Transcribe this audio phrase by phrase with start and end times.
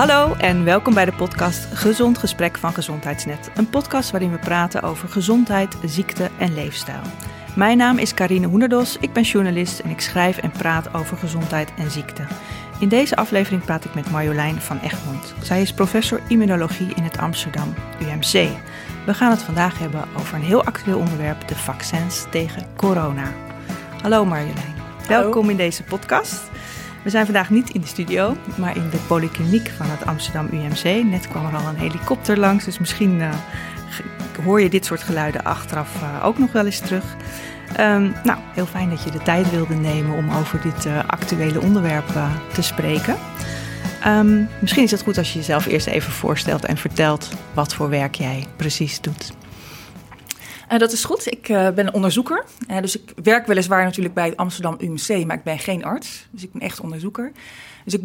[0.00, 3.50] Hallo en welkom bij de podcast Gezond Gesprek van Gezondheidsnet.
[3.54, 7.00] Een podcast waarin we praten over gezondheid, ziekte en leefstijl.
[7.56, 11.72] Mijn naam is Karine Hoenderdos, ik ben journalist en ik schrijf en praat over gezondheid
[11.76, 12.22] en ziekte.
[12.78, 15.34] In deze aflevering praat ik met Marjolein van Egmond.
[15.42, 18.48] Zij is professor immunologie in het Amsterdam UMC.
[19.06, 23.32] We gaan het vandaag hebben over een heel actueel onderwerp, de vaccins tegen corona.
[24.02, 24.74] Hallo Marjolein,
[25.08, 26.50] welkom in deze podcast.
[27.04, 31.04] We zijn vandaag niet in de studio, maar in de polykliniek van het Amsterdam UMC.
[31.04, 33.34] Net kwam er al een helikopter langs, dus misschien uh,
[34.44, 37.04] hoor je dit soort geluiden achteraf uh, ook nog wel eens terug.
[37.80, 41.60] Um, nou, heel fijn dat je de tijd wilde nemen om over dit uh, actuele
[41.60, 42.18] onderwerp
[42.52, 43.16] te spreken.
[44.06, 47.88] Um, misschien is het goed als je jezelf eerst even voorstelt en vertelt wat voor
[47.88, 49.32] werk jij precies doet.
[50.72, 51.32] Uh, dat is goed.
[51.32, 52.44] Ik uh, ben onderzoeker.
[52.70, 56.26] Uh, dus ik werk weliswaar natuurlijk bij het Amsterdam UMC, maar ik ben geen arts.
[56.30, 57.32] Dus ik ben echt onderzoeker.
[57.84, 58.02] Dus ik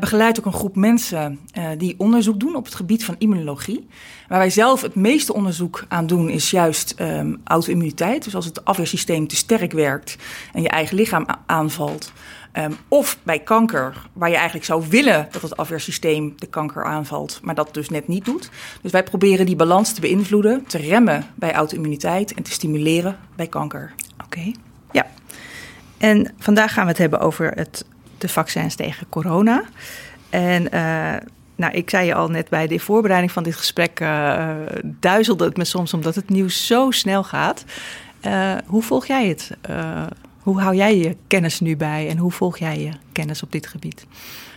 [0.00, 1.40] begeleid ook een groep mensen
[1.78, 3.88] die onderzoek doen op het gebied van immunologie.
[4.28, 8.24] Waar wij zelf het meeste onderzoek aan doen is juist um, auto-immuniteit.
[8.24, 10.16] Dus als het afweersysteem te sterk werkt
[10.52, 12.12] en je eigen lichaam aanvalt,
[12.58, 17.40] Um, of bij kanker, waar je eigenlijk zou willen dat het afweersysteem de kanker aanvalt,
[17.42, 18.50] maar dat dus net niet doet.
[18.82, 23.46] Dus wij proberen die balans te beïnvloeden, te remmen bij auto-immuniteit en te stimuleren bij
[23.46, 23.94] kanker.
[24.24, 24.52] Oké,
[24.92, 25.06] ja.
[25.98, 27.84] En vandaag gaan we het hebben over het,
[28.18, 29.62] de vaccins tegen corona.
[30.30, 31.14] En uh,
[31.56, 34.50] nou, ik zei je al net bij de voorbereiding van dit gesprek, uh,
[34.84, 37.64] duizelde het me soms omdat het nieuws zo snel gaat.
[38.26, 39.50] Uh, hoe volg jij het?
[40.46, 43.66] Hoe hou jij je kennis nu bij en hoe volg jij je kennis op dit
[43.66, 44.06] gebied?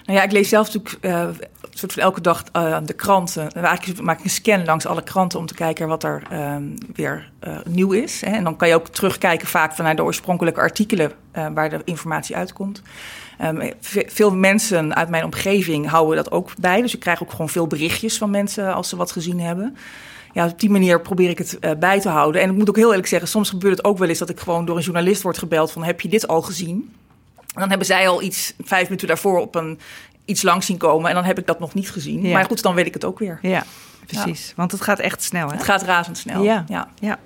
[0.06, 1.28] Nou ja, ik lees zelf natuurlijk uh,
[1.70, 3.52] soort van elke dag uh, de kranten.
[3.52, 6.56] Eigenlijk maak ik een scan langs alle kranten om te kijken wat er uh,
[6.96, 8.22] weer eh, nieuw is.
[8.22, 8.32] Hè.
[8.32, 12.82] En dan kan je ook terugkijken vaak vanuit de oorspronkelijke artikelen waar de informatie uitkomt.
[13.42, 13.72] Um,
[14.08, 16.82] veel mensen uit mijn omgeving houden dat ook bij.
[16.82, 19.78] Dus ik krijg ook gewoon veel berichtjes van mensen als ze wat gezien hebben
[20.34, 22.42] ja, op die manier probeer ik het uh, bij te houden.
[22.42, 24.40] En ik moet ook heel eerlijk zeggen, soms gebeurt het ook wel eens dat ik
[24.40, 26.94] gewoon door een journalist word gebeld van heb je dit al gezien?
[27.38, 29.80] En dan hebben zij al iets vijf minuten daarvoor op een
[30.26, 32.22] iets langs zien komen en dan heb ik dat nog niet gezien.
[32.26, 32.34] Ja.
[32.34, 33.40] Maar goed, dan weet ik het ook weer.
[33.42, 33.66] Ja,
[34.06, 34.48] precies.
[34.48, 34.54] Ja.
[34.56, 35.48] Want het gaat echt snel.
[35.48, 35.54] Hè?
[35.54, 36.44] Het gaat razendsnel.
[36.44, 36.66] Ja.
[36.68, 36.88] ja.
[37.00, 37.20] ja.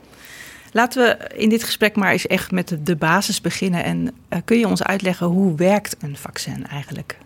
[0.72, 3.84] Laten we in dit gesprek maar eens echt met de, de basis beginnen.
[3.84, 7.18] En uh, kun je ons uitleggen hoe werkt een vaccin eigenlijk?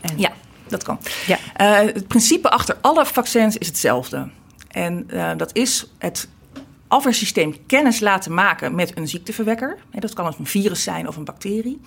[0.00, 0.18] En...
[0.18, 0.32] Ja,
[0.68, 0.98] dat kan.
[1.26, 1.38] Ja.
[1.60, 4.28] Uh, het principe achter alle vaccins is hetzelfde.
[4.70, 6.28] En uh, dat is het
[6.90, 9.78] afweersysteem kennis laten maken met een ziekteverwekker.
[9.90, 11.80] Dat kan een virus zijn of een bacterie.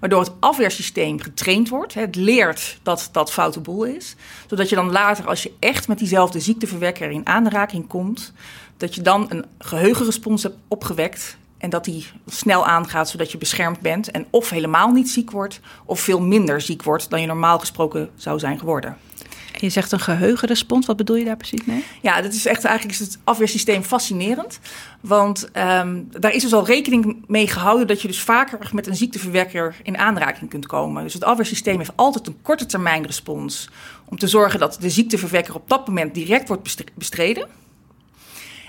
[0.00, 1.94] Waardoor het afweersysteem getraind wordt.
[1.94, 4.16] Het leert dat dat foute boel is.
[4.46, 8.32] Zodat je dan later, als je echt met diezelfde ziekteverwekker in aanraking komt,
[8.76, 11.36] dat je dan een geheugenrespons hebt opgewekt.
[11.58, 14.10] En dat die snel aangaat, zodat je beschermd bent.
[14.10, 18.10] En of helemaal niet ziek wordt, of veel minder ziek wordt dan je normaal gesproken
[18.16, 18.96] zou zijn geworden.
[19.60, 20.86] Je zegt een geheugenrespons.
[20.86, 21.84] Wat bedoel je daar precies mee?
[22.02, 24.58] Ja, dat is echt eigenlijk is het afweersysteem fascinerend.
[25.00, 28.96] Want um, daar is dus al rekening mee gehouden dat je dus vaker met een
[28.96, 31.02] ziekteverwekker in aanraking kunt komen.
[31.02, 33.68] Dus het afweersysteem heeft altijd een korte termijn respons
[34.04, 37.48] om te zorgen dat de ziekteverwekker op dat moment direct wordt bestreden.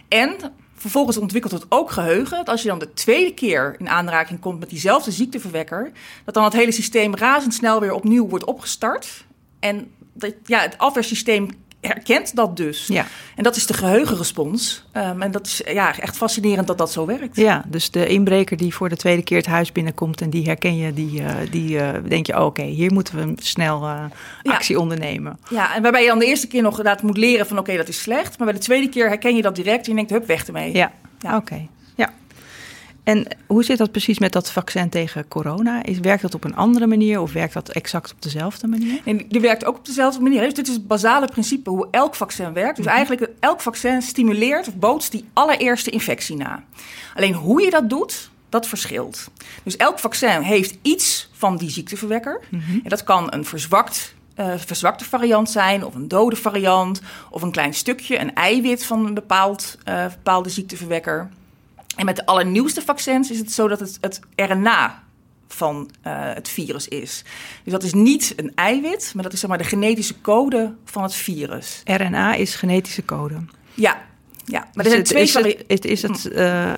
[0.07, 0.35] En
[0.75, 2.37] vervolgens ontwikkelt het ook geheugen.
[2.37, 5.91] Dat als je dan de tweede keer in aanraking komt met diezelfde ziekteverwekker,
[6.25, 9.25] dat dan het hele systeem razendsnel weer opnieuw wordt opgestart.
[9.59, 11.49] En dat, ja, het afweersysteem
[11.87, 12.87] herkent dat dus.
[12.87, 13.05] Ja.
[13.35, 14.85] En dat is de geheugenrespons.
[14.93, 17.35] Um, en dat is ja, echt fascinerend dat dat zo werkt.
[17.35, 20.77] Ja, dus de inbreker die voor de tweede keer het huis binnenkomt en die herken
[20.77, 24.03] je, die, uh, die uh, denk je, oh, oké, okay, hier moeten we snel uh,
[24.43, 24.81] actie ja.
[24.81, 25.39] ondernemen.
[25.49, 27.81] Ja, en waarbij je dan de eerste keer nog inderdaad moet leren van oké, okay,
[27.81, 28.37] dat is slecht.
[28.37, 30.73] Maar bij de tweede keer herken je dat direct en je denkt, hup, weg ermee.
[30.73, 31.35] Ja, ja.
[31.35, 31.37] oké.
[31.37, 31.69] Okay.
[33.05, 35.83] En hoe zit dat precies met dat vaccin tegen corona?
[35.83, 39.01] Is, werkt dat op een andere manier of werkt dat exact op dezelfde manier?
[39.05, 40.41] En die werkt ook op dezelfde manier.
[40.41, 42.75] Dus dit is het basale principe hoe elk vaccin werkt.
[42.75, 42.95] Dus -hmm.
[42.95, 46.63] eigenlijk elk vaccin stimuleert of bootst die allereerste infectie na.
[47.15, 49.29] Alleen hoe je dat doet, dat verschilt.
[49.63, 52.41] Dus elk vaccin heeft iets van die ziekteverwekker.
[52.49, 52.79] Mm -hmm.
[52.83, 57.51] En dat kan een verzwakt uh, verzwakte variant zijn, of een dode variant, of een
[57.51, 61.29] klein stukje, een eiwit van een bepaald, uh, bepaalde ziekteverwekker.
[61.95, 65.03] En met de allernieuwste vaccins is het zo dat het, het RNA
[65.47, 67.23] van uh, het virus is.
[67.63, 71.03] Dus dat is niet een eiwit, maar dat is zeg maar de genetische code van
[71.03, 71.81] het virus.
[71.85, 73.35] RNA is genetische code.
[73.73, 74.01] Ja,
[74.45, 74.59] ja.
[74.59, 76.73] Maar dus er zijn twee is, het, is het, uh,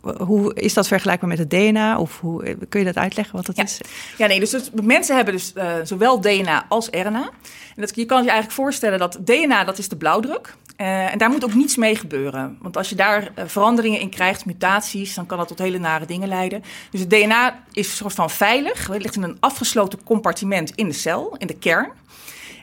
[0.00, 1.98] hoe is dat vergelijkbaar met het DNA?
[1.98, 3.62] Of hoe, kun je dat uitleggen wat dat ja.
[3.62, 3.80] is?
[4.18, 7.30] Ja, nee, dus het, mensen hebben dus uh, zowel DNA als RNA.
[7.74, 10.56] En dat, je kan je eigenlijk voorstellen dat DNA, dat is de blauwdruk.
[10.76, 12.58] Uh, en daar moet ook niets mee gebeuren.
[12.60, 16.06] Want als je daar uh, veranderingen in krijgt, mutaties, dan kan dat tot hele nare
[16.06, 16.62] dingen leiden.
[16.90, 18.86] Dus het DNA is een soort van veilig.
[18.86, 21.90] Het ligt in een afgesloten compartiment in de cel, in de kern.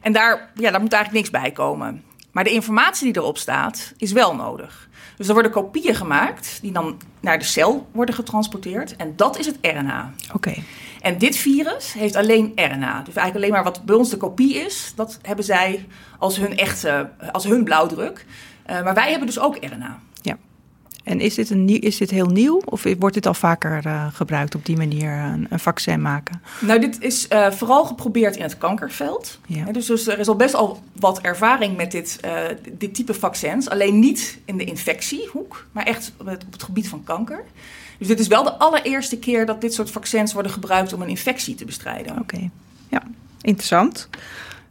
[0.02, 2.04] En daar, ja, daar moet eigenlijk niks bij komen.
[2.32, 4.90] Maar de informatie die erop staat, is wel nodig.
[5.18, 8.96] Dus er worden kopieën gemaakt die dan naar de cel worden getransporteerd.
[8.96, 10.14] En dat is het RNA.
[10.34, 10.54] Oké.
[11.04, 13.02] En dit virus heeft alleen RNA.
[13.02, 15.86] Dus eigenlijk alleen maar wat bij ons de kopie is, dat hebben zij
[16.20, 18.26] als hun echte, als hun blauwdruk.
[18.70, 20.00] Uh, maar wij hebben dus ook RNA.
[20.22, 20.38] Ja.
[21.04, 24.56] En is dit, een, is dit heel nieuw of wordt dit al vaker uh, gebruikt
[24.56, 26.42] op die manier een, een, vaccin maken?
[26.60, 29.40] Nou, dit is uh, vooral geprobeerd in het kankerveld.
[29.46, 29.72] Ja.
[29.72, 32.20] Dus, dus, er is al best al wat ervaring met dit,
[32.72, 33.70] dit type vaccins.
[33.70, 37.44] Alleen niet in de infectiehoek, maar echt op het, op het gebied van kanker.
[38.04, 41.08] Dus dit is wel de allereerste keer dat dit soort vaccins worden gebruikt om een
[41.08, 42.20] infectie te bestrijden.
[42.20, 42.50] Oké,
[42.90, 43.02] ja,
[43.42, 44.10] interessant.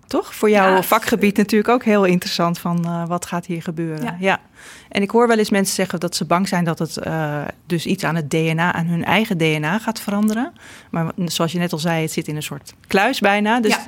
[0.07, 0.35] Toch?
[0.35, 4.05] Voor jouw vakgebied natuurlijk ook heel interessant van uh, wat gaat hier gebeuren.
[4.05, 4.17] Ja.
[4.21, 4.41] ja.
[4.89, 7.87] En ik hoor wel eens mensen zeggen dat ze bang zijn dat het uh, dus
[7.87, 10.53] iets aan het DNA, aan hun eigen DNA gaat veranderen.
[10.91, 13.61] Maar zoals je net al zei, het zit in een soort kluis bijna.
[13.61, 13.75] Dus...
[13.75, 13.87] Ja.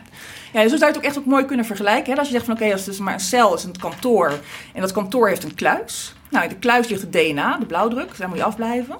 [0.62, 2.12] Ja, zo zou je het ook echt ook mooi kunnen vergelijken.
[2.12, 2.18] Hè?
[2.18, 4.32] Als je zegt van oké, als het dus maar een cel is, een kantoor
[4.74, 6.14] en dat kantoor heeft een kluis.
[6.30, 8.96] Nou, in de kluis ligt het DNA, de blauwdruk, daar moet je afblijven.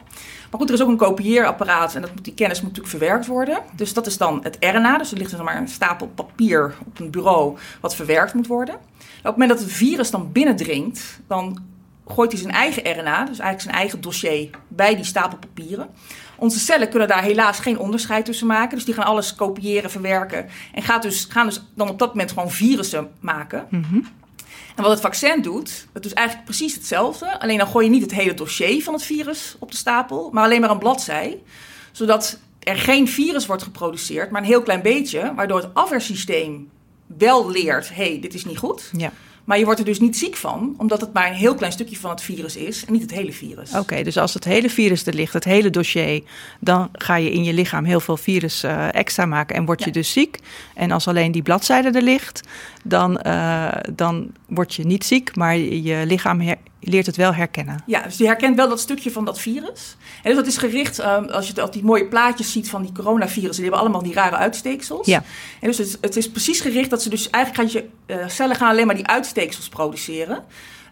[0.51, 3.27] Maar goed, er is ook een kopieerapparaat en dat moet, die kennis moet natuurlijk verwerkt
[3.27, 3.59] worden.
[3.77, 4.99] Dus dat is dan het RNA.
[4.99, 8.75] Dus er ligt er maar een stapel papier op een bureau wat verwerkt moet worden.
[8.75, 8.83] op
[9.23, 11.59] het moment dat het virus dan binnendringt, dan
[12.07, 15.89] gooit hij zijn eigen RNA, dus eigenlijk zijn eigen dossier, bij die stapel papieren.
[16.37, 18.77] Onze cellen kunnen daar helaas geen onderscheid tussen maken.
[18.77, 20.49] Dus die gaan alles kopiëren, verwerken.
[20.73, 23.67] En gaat dus, gaan dus dan op dat moment gewoon virussen maken.
[23.71, 24.07] Mm
[24.75, 27.41] en wat het vaccin doet, dat is eigenlijk precies hetzelfde.
[27.41, 30.45] Alleen dan gooi je niet het hele dossier van het virus op de stapel, maar
[30.45, 31.43] alleen maar een bladzij.
[31.93, 35.33] Zodat er geen virus wordt geproduceerd, maar een heel klein beetje.
[35.35, 36.71] Waardoor het afweersysteem
[37.07, 38.91] wel leert, hé, hey, dit is niet goed.
[38.97, 39.13] Ja.
[39.45, 41.97] Maar je wordt er dus niet ziek van, omdat het maar een heel klein stukje
[41.97, 43.75] van het virus is en niet het hele virus.
[43.75, 46.23] Oké, dus als het hele virus er ligt, het hele dossier,
[46.61, 49.91] dan ga je in je lichaam heel veel virus uh, extra maken en word je
[49.91, 50.39] dus ziek.
[50.75, 52.41] En als alleen die bladzijde er ligt,
[52.85, 56.41] dan, uh, dan word je niet ziek, maar je lichaam
[56.81, 57.83] leert het wel herkennen.
[57.87, 59.97] Ja, dus die herkent wel dat stukje van dat virus.
[60.23, 63.63] En dus dat is gericht, um, als je die mooie plaatjes ziet van die coronavirussen,
[63.63, 65.07] die hebben allemaal die rare uitsteeksels.
[65.07, 65.23] Ja.
[65.61, 68.57] En dus het, het is precies gericht dat ze dus eigenlijk gaat je uh, cellen
[68.57, 70.45] gaan alleen maar die uitsteeksels produceren.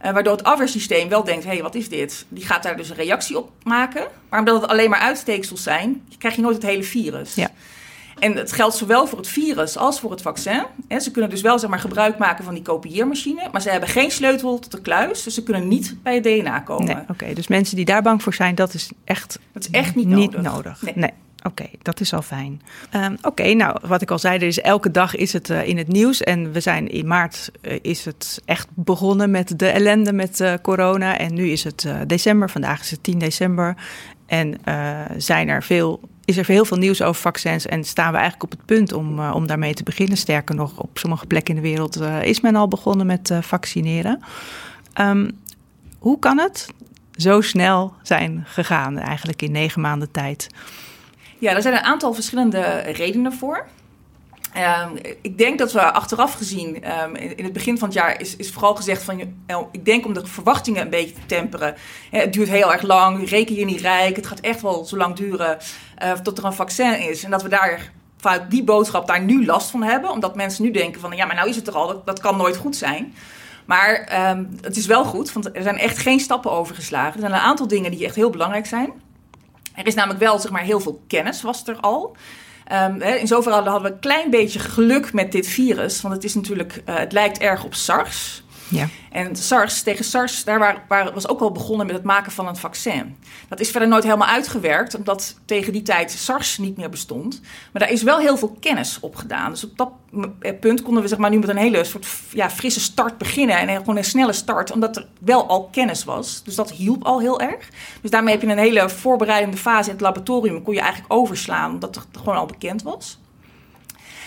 [0.05, 2.27] Uh, waardoor het afweersysteem wel denkt, hé, hey, wat is dit?
[2.29, 4.07] Die gaat daar dus een reactie op maken.
[4.29, 7.35] Maar omdat het alleen maar uitsteeksels zijn, krijg je nooit het hele virus.
[7.35, 7.51] Ja.
[8.23, 10.65] En het geldt zowel voor het virus als voor het vaccin.
[10.99, 14.11] ze kunnen dus wel zeg maar, gebruik maken van die kopieermachine, maar ze hebben geen
[14.11, 16.85] sleutel tot de kluis, dus ze kunnen niet bij het DNA komen.
[16.85, 19.95] Nee, Oké, dus mensen die daar bang voor zijn, dat is echt, dat is echt
[19.95, 20.83] niet, niet nodig.
[20.95, 21.11] Nee.
[21.43, 22.63] Oké, dat is al fijn.
[22.95, 25.79] Um, Oké, nou, wat ik al zei, er is elke dag is het uh, in
[25.79, 26.21] het nieuws.
[26.21, 30.53] En we zijn in maart uh, is het echt begonnen met de ellende met uh,
[30.63, 31.19] corona.
[31.19, 33.77] En nu is het december, vandaag is het 10 december.
[34.27, 34.61] En
[35.17, 38.59] zijn er veel is er heel veel nieuws over vaccins en staan we eigenlijk op
[38.59, 40.17] het punt om, uh, om daarmee te beginnen.
[40.17, 43.43] Sterker nog, op sommige plekken in de wereld uh, is men al begonnen met uh,
[43.43, 44.21] vaccineren.
[45.01, 45.31] Um,
[45.99, 46.69] hoe kan het
[47.17, 50.47] zo snel zijn gegaan, eigenlijk in negen maanden tijd?
[51.39, 53.67] Ja, er zijn een aantal verschillende redenen voor.
[54.57, 58.37] Um, ik denk dat we achteraf gezien, um, in, het begin van het jaar, is,
[58.37, 61.75] is vooral gezegd van, uh, ik denk om de verwachtingen een beetje te temperen.
[62.11, 65.17] het duurt heel erg lang, reken je niet rijk, het gaat echt wel zo lang
[65.17, 65.59] duren
[66.03, 67.25] uh, tot er een vaccin is.
[67.25, 70.71] En dat we daar vanuit die boodschap daar nu last van hebben, omdat mensen nu
[70.71, 73.15] denken van, ja, maar nou is het er al, dat, dat kan nooit goed zijn.
[73.65, 77.15] Maar um, het is wel goed, want er zijn echt geen stappen overgeslagen.
[77.15, 78.93] Er zijn een aantal dingen die echt heel belangrijk zijn.
[79.75, 82.17] Er is namelijk wel, zeg maar, heel veel kennis was er al.
[82.73, 86.01] Um, in zoverre hadden we een klein beetje geluk met dit virus.
[86.01, 88.42] Want het is natuurlijk, uh, het lijkt erg op SARS.
[88.69, 88.89] Ja.
[89.11, 93.17] En SARS, tegen SARS, daar was ook al begonnen met het maken van een vaccin.
[93.49, 97.41] Dat is verder nooit helemaal uitgewerkt, omdat tegen die tijd SARS niet meer bestond.
[97.73, 99.51] Maar daar is wel heel veel kennis op gedaan.
[99.51, 99.91] Dus op dat
[100.41, 103.57] eh, punt konden we zeg maar, nu met een hele soort ja, frisse start beginnen.
[103.57, 106.43] En gewoon een snelle start, omdat er wel al kennis was.
[106.45, 107.69] Dus dat hielp al heel erg.
[108.01, 110.63] Dus daarmee heb je een hele voorbereidende fase in het laboratorium.
[110.63, 113.19] Kon je eigenlijk overslaan, omdat het gewoon al bekend was.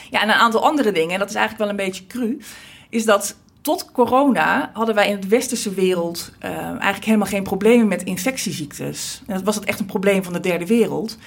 [0.09, 2.41] Ja, en een aantal andere dingen, en dat is eigenlijk wel een beetje cru,
[2.89, 7.87] is dat tot corona hadden wij in de westerse wereld uh, eigenlijk helemaal geen problemen
[7.87, 9.21] met infectieziektes.
[9.27, 11.17] En dat was het echt een probleem van de derde wereld.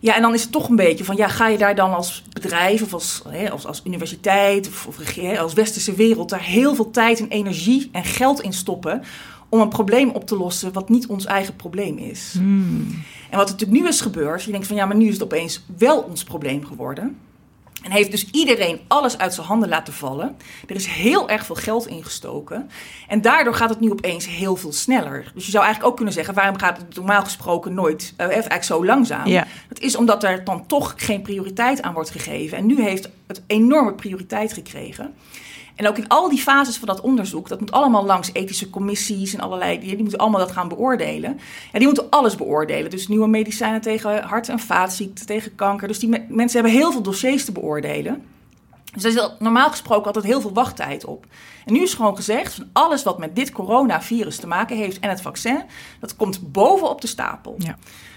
[0.00, 2.22] Ja, en dan is het toch een beetje van, ja, ga je daar dan als
[2.32, 6.90] bedrijf of als, hè, als, als universiteit of, of als westerse wereld daar heel veel
[6.90, 9.02] tijd en energie en geld in stoppen
[9.48, 12.32] om een probleem op te lossen wat niet ons eigen probleem is.
[12.32, 13.02] Hmm.
[13.30, 15.22] En wat er natuurlijk nu is gebeurd, je denkt van, ja, maar nu is het
[15.22, 17.16] opeens wel ons probleem geworden.
[17.86, 20.36] En heeft dus iedereen alles uit zijn handen laten vallen.
[20.66, 22.70] Er is heel erg veel geld ingestoken.
[23.08, 25.30] En daardoor gaat het nu opeens heel veel sneller.
[25.34, 28.64] Dus je zou eigenlijk ook kunnen zeggen: waarom gaat het normaal gesproken nooit uh, eigenlijk
[28.64, 29.26] zo langzaam?
[29.26, 29.46] Ja.
[29.68, 32.58] Dat is omdat er dan toch geen prioriteit aan wordt gegeven.
[32.58, 35.14] En nu heeft het enorme prioriteit gekregen.
[35.76, 39.34] En ook in al die fases van dat onderzoek, dat moet allemaal langs ethische commissies
[39.34, 41.30] en allerlei, die, die moeten allemaal dat gaan beoordelen.
[41.72, 42.90] En die moeten alles beoordelen.
[42.90, 45.88] Dus nieuwe medicijnen tegen hart- en vaatziekten, tegen kanker.
[45.88, 48.22] Dus die me mensen hebben heel veel dossiers te beoordelen.
[49.02, 51.26] Dus er normaal gesproken altijd heel veel wachttijd op.
[51.64, 55.08] En nu is gewoon gezegd, van alles wat met dit coronavirus te maken heeft en
[55.08, 55.62] het vaccin,
[56.00, 57.54] dat komt bovenop de stapel.
[57.58, 57.76] Ja.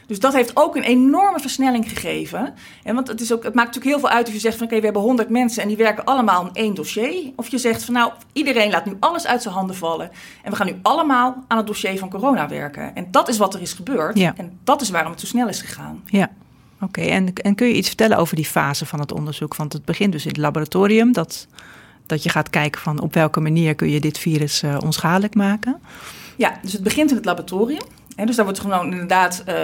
[0.10, 2.54] Dus dat heeft ook een enorme versnelling gegeven.
[2.84, 4.66] En want het, is ook, het maakt natuurlijk heel veel uit of je zegt van
[4.66, 7.32] oké, okay, we hebben 100 mensen en die werken allemaal aan één dossier.
[7.36, 10.12] Of je zegt van nou, iedereen laat nu alles uit zijn handen vallen.
[10.44, 12.96] En we gaan nu allemaal aan het dossier van corona werken.
[12.96, 14.18] En dat is wat er is gebeurd.
[14.18, 14.34] Ja.
[14.38, 16.04] En dat is waarom het zo snel is gegaan.
[16.06, 16.30] Ja.
[16.82, 19.56] Oké, en, en kun je iets vertellen over die fase van het onderzoek?
[19.56, 21.48] Want het begint dus in het laboratorium, dat,
[22.06, 25.82] dat je gaat kijken van op welke manier kun je dit virus uh, onschadelijk maken.
[26.36, 27.84] Ja, dus het begint in het laboratorium.
[28.16, 29.56] He, dus daar wordt gewoon inderdaad uh,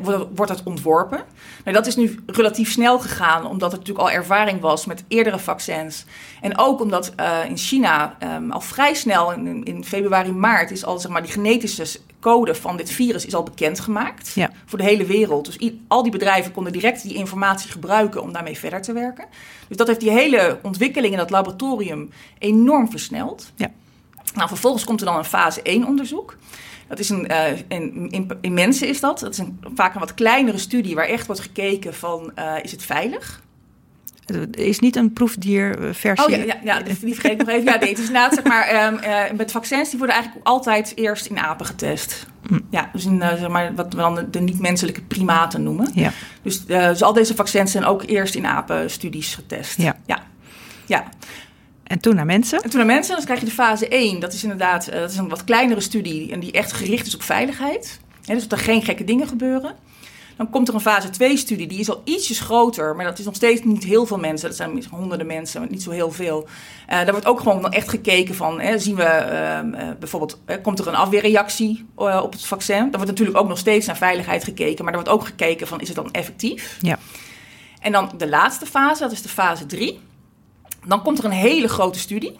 [0.00, 1.24] wordt, wordt het ontworpen.
[1.64, 6.04] Dat is nu relatief snel gegaan, omdat er natuurlijk al ervaring was met eerdere vaccins.
[6.40, 10.84] En ook omdat uh, in China um, al vrij snel, in, in, februari, maart, is
[10.84, 14.50] al zeg maar die genetische code van dit virus is al bekendgemaakt ja.
[14.64, 15.44] voor de hele wereld.
[15.44, 19.24] Dus al die bedrijven konden direct die informatie gebruiken om daarmee verder te werken.
[19.68, 23.52] Dus dat heeft die hele ontwikkeling in dat laboratorium enorm versneld.
[23.54, 23.70] Ja.
[24.34, 26.36] Nou, vervolgens komt er dan een fase 1 onderzoek.
[26.88, 29.18] Dat is een, uh, in, in, in, mensen is dat.
[29.18, 32.72] Dat is een, vaak een wat kleinere studie waar echt wordt gekeken van, uh, is
[32.72, 33.42] het veilig?
[34.26, 36.26] Het is niet een proefdierversie.
[36.26, 37.64] Oh ja, ja, ja, die vergeet ik nog even.
[37.64, 40.92] Ja, nee, het is inderdaad, zeg maar, um, uh, met vaccins die worden eigenlijk altijd
[40.96, 42.26] eerst in apen getest.
[42.46, 42.58] Hm.
[42.70, 45.90] Ja, dus in zeg maar, wat we dan de, de niet-menselijke primaten noemen.
[45.94, 46.12] Ja.
[46.42, 49.82] Dus, dus al deze vaccins zijn ook eerst in apenstudies getest.
[49.82, 49.96] Ja.
[50.06, 50.22] ja.
[50.86, 51.04] ja.
[51.82, 52.62] En toen naar mensen?
[52.62, 54.20] En toen naar mensen, dan krijg je de fase 1.
[54.20, 57.22] Dat is inderdaad dat is een wat kleinere studie en die echt gericht is op
[57.22, 58.00] veiligheid.
[58.24, 59.74] He, dus dat er geen gekke dingen gebeuren.
[60.36, 63.34] Dan komt er een fase 2-studie, die is al ietsjes groter, maar dat is nog
[63.34, 64.48] steeds niet heel veel mensen.
[64.48, 66.42] Dat zijn honderden mensen, maar niet zo heel veel.
[66.42, 70.88] Uh, daar wordt ook gewoon echt gekeken van, hè, zien we uh, bijvoorbeeld, komt er
[70.88, 72.78] een afweerreactie op het vaccin?
[72.78, 75.80] Daar wordt natuurlijk ook nog steeds naar veiligheid gekeken, maar er wordt ook gekeken van,
[75.80, 76.78] is het dan effectief?
[76.80, 76.98] Ja.
[77.80, 80.00] En dan de laatste fase, dat is de fase 3.
[80.86, 82.38] Dan komt er een hele grote studie.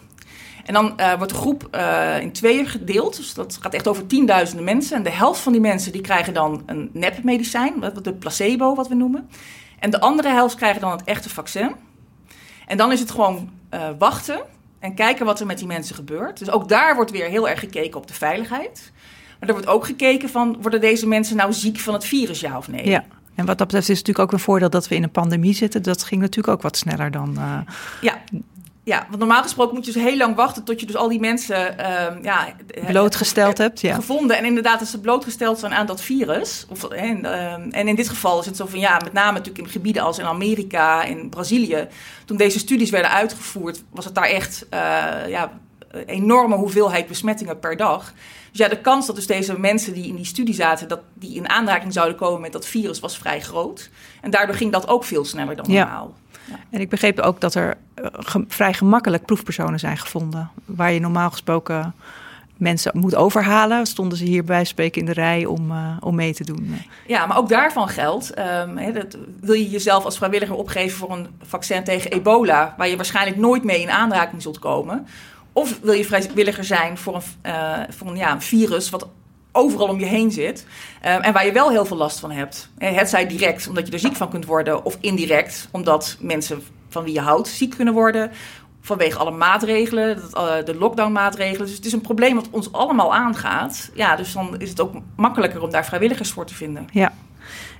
[0.67, 3.15] En dan uh, wordt de groep uh, in tweeën gedeeld.
[3.15, 4.97] Dus dat gaat echt over tienduizenden mensen.
[4.97, 8.95] En de helft van die mensen die krijgen dan een nepmedicijn, de placebo wat we
[8.95, 9.29] noemen.
[9.79, 11.75] En de andere helft krijgen dan het echte vaccin.
[12.65, 14.39] En dan is het gewoon uh, wachten
[14.79, 16.39] en kijken wat er met die mensen gebeurt.
[16.39, 18.91] Dus ook daar wordt weer heel erg gekeken op de veiligheid.
[19.39, 22.57] Maar er wordt ook gekeken van, worden deze mensen nou ziek van het virus, ja
[22.57, 22.89] of nee?
[22.89, 23.05] Ja.
[23.35, 25.53] En wat dat betreft is het natuurlijk ook een voordeel dat we in een pandemie
[25.53, 25.83] zitten.
[25.83, 27.35] Dat ging natuurlijk ook wat sneller dan.
[27.37, 27.59] Uh...
[28.01, 28.21] Ja.
[28.87, 31.19] Ja, want normaal gesproken moet je dus heel lang wachten tot je dus al die
[31.19, 32.55] mensen uh, ja,
[32.87, 33.81] blootgesteld hebt.
[33.81, 33.95] Ja.
[33.95, 34.37] Gevonden.
[34.37, 36.65] En inderdaad, dat ze blootgesteld zijn aan dat virus.
[36.69, 39.65] Of, en, uh, en in dit geval is het zo van ja, met name natuurlijk
[39.65, 41.87] in gebieden als in Amerika, in Brazilië.
[42.25, 44.79] Toen deze studies werden uitgevoerd, was het daar echt uh,
[45.29, 45.51] ja,
[46.05, 48.13] enorme hoeveelheid besmettingen per dag.
[48.51, 51.35] Dus ja, de kans dat dus deze mensen die in die studie zaten, dat die
[51.35, 53.89] in aanraking zouden komen met dat virus, was vrij groot.
[54.21, 56.13] En daardoor ging dat ook veel sneller dan normaal.
[56.15, 56.25] Ja.
[56.69, 57.77] En ik begreep ook dat er
[58.11, 60.49] ge vrij gemakkelijk proefpersonen zijn gevonden.
[60.65, 61.93] Waar je normaal gesproken
[62.57, 66.33] mensen moet overhalen, stonden ze hier bij spreken in de rij om, uh, om mee
[66.33, 66.81] te doen.
[67.07, 68.31] Ja, maar ook daarvan geldt,
[68.75, 72.95] he, dat, wil je jezelf als vrijwilliger opgeven voor een vaccin tegen ebola, waar je
[72.95, 75.07] waarschijnlijk nooit mee in aanraking zult komen.
[75.53, 79.07] Of wil je vrijwilliger zijn voor een, uh, voor een, ja, een virus wat
[79.57, 80.65] overal om je heen zit.
[81.05, 82.69] Um, en waar je wel heel veel last van hebt.
[82.77, 87.03] Het zij direct omdat je er ziek van kunt worden, of indirect omdat mensen van
[87.03, 88.31] wie je houdt ziek kunnen worden.
[88.81, 90.21] Vanwege alle maatregelen,
[90.65, 91.65] de lockdown-maatregelen.
[91.65, 93.91] Dus het is een probleem wat ons allemaal aangaat.
[93.93, 96.87] Ja, dus dan is het ook makkelijker om daar vrijwilligers voor te vinden.
[96.91, 97.13] Ja.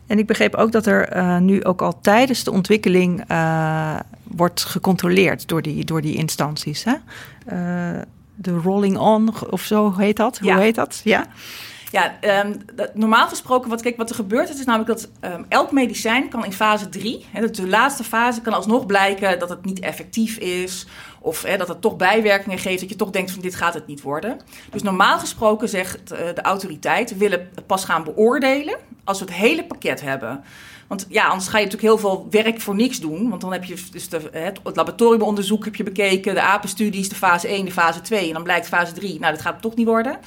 [0.07, 4.63] En ik begreep ook dat er uh, nu ook al tijdens de ontwikkeling uh, wordt
[4.63, 6.83] gecontroleerd door die, door die instanties.
[6.83, 6.93] Hè?
[6.93, 8.01] Uh,
[8.35, 10.39] de rolling on, of zo heet dat?
[10.39, 10.57] Hoe ja.
[10.57, 11.01] heet dat?
[11.03, 11.25] Ja.
[11.91, 12.17] Ja,
[12.75, 16.29] dat, normaal gesproken, wat, kijk, wat er gebeurt, het is namelijk dat um, elk medicijn
[16.29, 20.37] kan in fase 3, hè, de laatste fase, kan alsnog blijken dat het niet effectief
[20.37, 20.87] is.
[21.19, 23.87] Of hè, dat het toch bijwerkingen geeft, dat je toch denkt van dit gaat het
[23.87, 24.39] niet worden.
[24.71, 29.33] Dus normaal gesproken zegt uh, de autoriteit, we willen pas gaan beoordelen als we het
[29.33, 30.43] hele pakket hebben.
[30.87, 33.29] Want ja, anders ga je natuurlijk heel veel werk voor niks doen.
[33.29, 37.65] Want dan heb je dus het laboratoriumonderzoek heb je bekeken, de apenstudies, de fase 1,
[37.65, 38.27] de fase 2.
[38.27, 40.19] En dan blijkt fase 3, nou dat gaat het toch niet worden.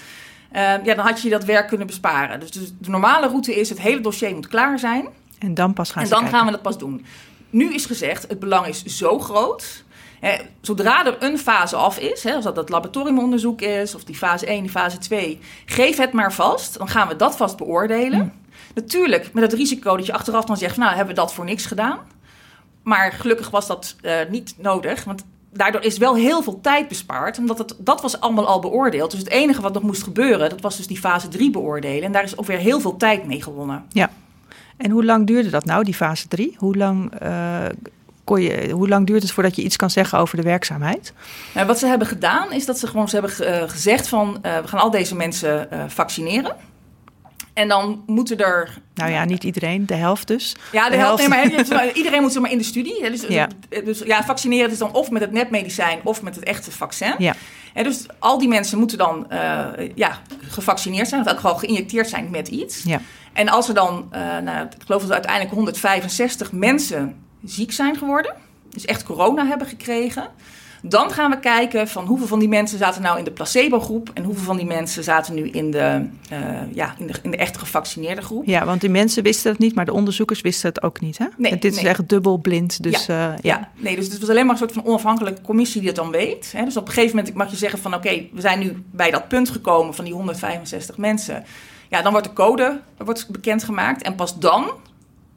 [0.52, 2.40] Uh, ja, dan had je dat werk kunnen besparen.
[2.40, 5.08] Dus de, de normale route is, het hele dossier moet klaar zijn.
[5.38, 7.04] En dan pas gaan En dan gaan we dat pas doen.
[7.50, 9.84] nu is gezegd, het belang is zo groot.
[10.20, 14.14] Hè, zodra er een fase af is, hè, als dat het laboratoriumonderzoek is, of die
[14.14, 16.78] fase 1, die fase 2, geef het maar vast.
[16.78, 18.20] Dan gaan we dat vast beoordelen.
[18.20, 18.28] Hm.
[18.74, 21.66] Natuurlijk met het risico dat je achteraf dan zegt, nou hebben we dat voor niks
[21.66, 21.98] gedaan.
[22.82, 27.38] Maar gelukkig was dat eh, niet nodig, want daardoor is wel heel veel tijd bespaard,
[27.38, 29.10] omdat het, dat was allemaal al beoordeeld.
[29.10, 32.02] Dus het enige wat nog moest gebeuren, dat was dus die fase 3 beoordelen.
[32.02, 33.84] En daar is ook weer heel veel tijd mee gewonnen.
[33.88, 34.10] Ja.
[34.76, 36.54] En hoe lang duurde dat nou, die fase 3?
[36.58, 37.12] Hoe lang,
[38.24, 41.12] kon je, hoe lang duurt het voordat je iets kan zeggen over de werkzaamheid?
[41.54, 44.58] Nou, wat ze hebben gedaan, is dat ze gewoon ze hebben eh, gezegd van, eh,
[44.58, 46.56] we gaan al deze mensen vaccineren.
[47.52, 50.56] En dan moeten er Nou ja, niet iedereen, de helft dus.
[50.72, 51.26] Ja, de, De helft.
[51.26, 51.44] helft.
[51.52, 53.02] Nee, maar iedereen moet maar in de studie.
[53.02, 53.48] hè, Dus, Ja.
[53.84, 57.14] dus ja, vaccineren is dan of met het nepmedicijn of met het echte vaccin.
[57.18, 57.34] Ja.
[57.74, 62.08] En dus al die mensen moeten dan eh, ja, gevaccineerd zijn, of elk geval geïnjecteerd
[62.08, 62.82] zijn met iets.
[62.82, 63.00] Ja.
[63.32, 67.96] En als er dan, eh, nou, ik geloof dat er uiteindelijk 165 mensen ziek zijn
[67.96, 68.34] geworden,
[68.70, 70.28] dus echt corona hebben gekregen.
[70.82, 74.24] Dan gaan we kijken van hoeveel van die mensen zaten nou in de placebo-groep en
[74.24, 76.38] hoeveel van die mensen zaten nu in de, eh,
[76.72, 78.46] ja, in de, in de echt gevaccineerde groep.
[78.46, 81.18] ja, want die mensen wisten het niet, maar de onderzoekers wisten het ook niet.
[81.18, 81.26] Hè?
[81.36, 82.82] Nee, Dit is echt dubbel blind.
[82.82, 83.28] Dus ja.
[83.30, 83.36] ja.
[83.42, 86.10] Ja, nee, dus het was alleen maar een soort van onafhankelijke commissie die het dan
[86.10, 86.52] weet.
[86.56, 86.64] Hè.
[86.64, 89.28] Dus op een gegeven moment mag je zeggen van oké, we zijn nu bij dat
[89.28, 91.44] punt gekomen van die 165 mensen.
[91.88, 94.70] Ja, dan wordt de code wordt bekendgemaakt en pas dan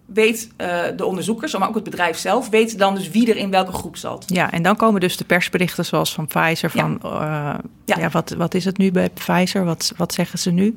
[0.05, 3.49] weet eh, de onderzoekers, maar ook het bedrijf zelf, weet dan dus wie er in
[3.49, 4.23] welke groep zat.
[4.27, 6.99] Ja, en dan komen dus de persberichten zoals van Pfizer van...
[7.03, 7.09] eh,
[7.85, 7.97] ja.
[7.97, 8.09] Ja.
[8.09, 9.65] wat, wat is het nu bij Pfizer?
[9.65, 10.75] Wat, wat zeggen ze nu?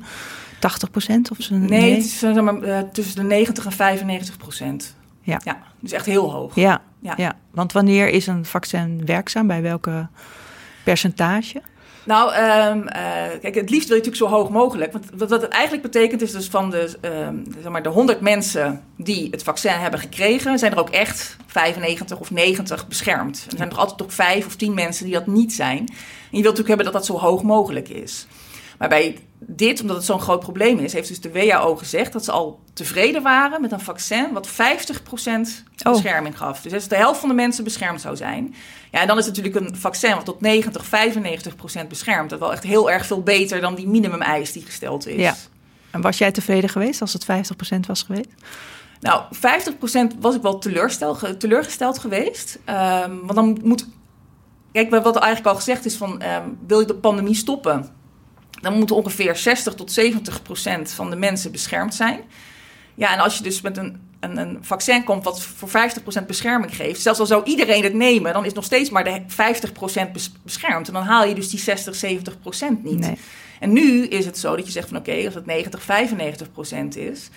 [0.59, 1.31] 80 procent?
[1.31, 4.95] Of ze, Nee, het is eh, zeg maar, tussen de 90 en 95 procent.
[5.21, 5.41] Ja.
[5.43, 6.55] ja, dus echt heel hoog.
[6.55, 7.13] Ja, ja.
[7.17, 7.35] Ja.
[7.51, 9.47] want wanneer is een vaccin werkzaam?
[9.47, 10.07] Bij welke
[10.83, 11.61] percentage?
[12.07, 14.91] Nou, ehm, eh, kijk, het liefst wil je natuurlijk zo hoog mogelijk.
[14.91, 18.83] Want wat, het eigenlijk betekent is dus van de, ehm, zeg maar de 100 mensen
[18.97, 23.45] die het vaccin hebben gekregen, zijn er ook echt 95 of 90 beschermd.
[23.49, 25.77] Er zijn nog altijd toch 5 of 10 mensen die dat niet zijn.
[25.77, 25.85] En
[26.37, 28.27] je wilt natuurlijk hebben dat dat zo hoog mogelijk is.
[28.77, 32.23] Maar bij dit, omdat het zo'n groot probleem is, heeft dus de WHO gezegd dat
[32.25, 35.91] ze al tevreden waren met een vaccin wat 50% Oh.
[35.91, 36.61] bescherming gaf.
[36.61, 38.55] Dus als de helft van de mensen beschermd zou zijn.
[38.91, 42.29] Ja, en dan is natuurlijk een vaccin wat tot 90, 95% beschermt.
[42.29, 45.19] Dat wel echt heel erg veel beter dan die minimumeis die gesteld is.
[45.21, 45.35] Ja.
[45.91, 48.29] En was jij tevreden geweest als het 50% was geweest?
[48.99, 52.59] Nou, 50% was ik wel teleurstel, teleurgesteld geweest.
[52.65, 53.87] Ehm, want dan moet.
[54.71, 57.89] Kijk, wat er eigenlijk al gezegd is: van, ehm, wil je de pandemie stoppen?
[58.61, 62.19] Dan moeten ongeveer 60 tot 70 procent van de mensen beschermd zijn.
[62.95, 66.27] Ja, en als je dus met een, een, een vaccin komt wat voor 50 procent
[66.27, 69.71] bescherming geeft, zelfs al zou iedereen het nemen, dan is nog steeds maar de 50
[69.71, 70.87] procent beschermd.
[70.87, 72.99] En dan haal je dus die 60, 70 procent niet.
[72.99, 73.17] Nee.
[73.59, 76.95] En nu is het zo dat je zegt van oké, als het 90, 95 procent
[76.95, 77.29] is.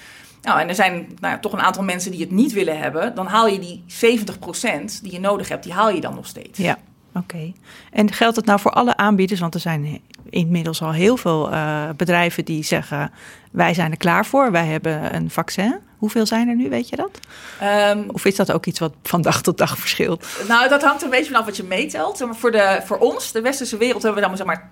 [0.43, 3.15] Nou, en er zijn nou, ja, toch een aantal mensen die het niet willen hebben.
[3.15, 6.27] Dan haal je die 70 procent die je nodig hebt, die haal je dan nog
[6.27, 6.59] steeds.
[6.59, 6.79] Ja,
[7.15, 7.53] oké.
[7.93, 9.41] En geldt het nou voor alle aanbieders?
[9.41, 13.13] Want er zijn inmiddels al heel veel eh, bedrijven die zeggen...
[13.51, 15.79] wij zijn er klaar voor, wij hebben een vaccin.
[16.01, 17.19] Hoeveel zijn er nu, weet je dat?
[17.61, 20.27] Ehm, Of is dat ook iets wat van dag tot dag verschilt?
[20.49, 22.21] nou, dat hangt een beetje vanaf wat je meetelt.
[22.21, 24.71] Maar voor, de, voor ons, de westerse wereld, hebben we dan zeg maar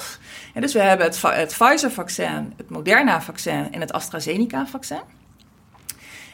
[0.00, 0.18] 2,5.
[0.54, 5.00] En dus we hebben het, het Pfizer-vaccin, het Moderna-vaccin en het AstraZeneca-vaccin.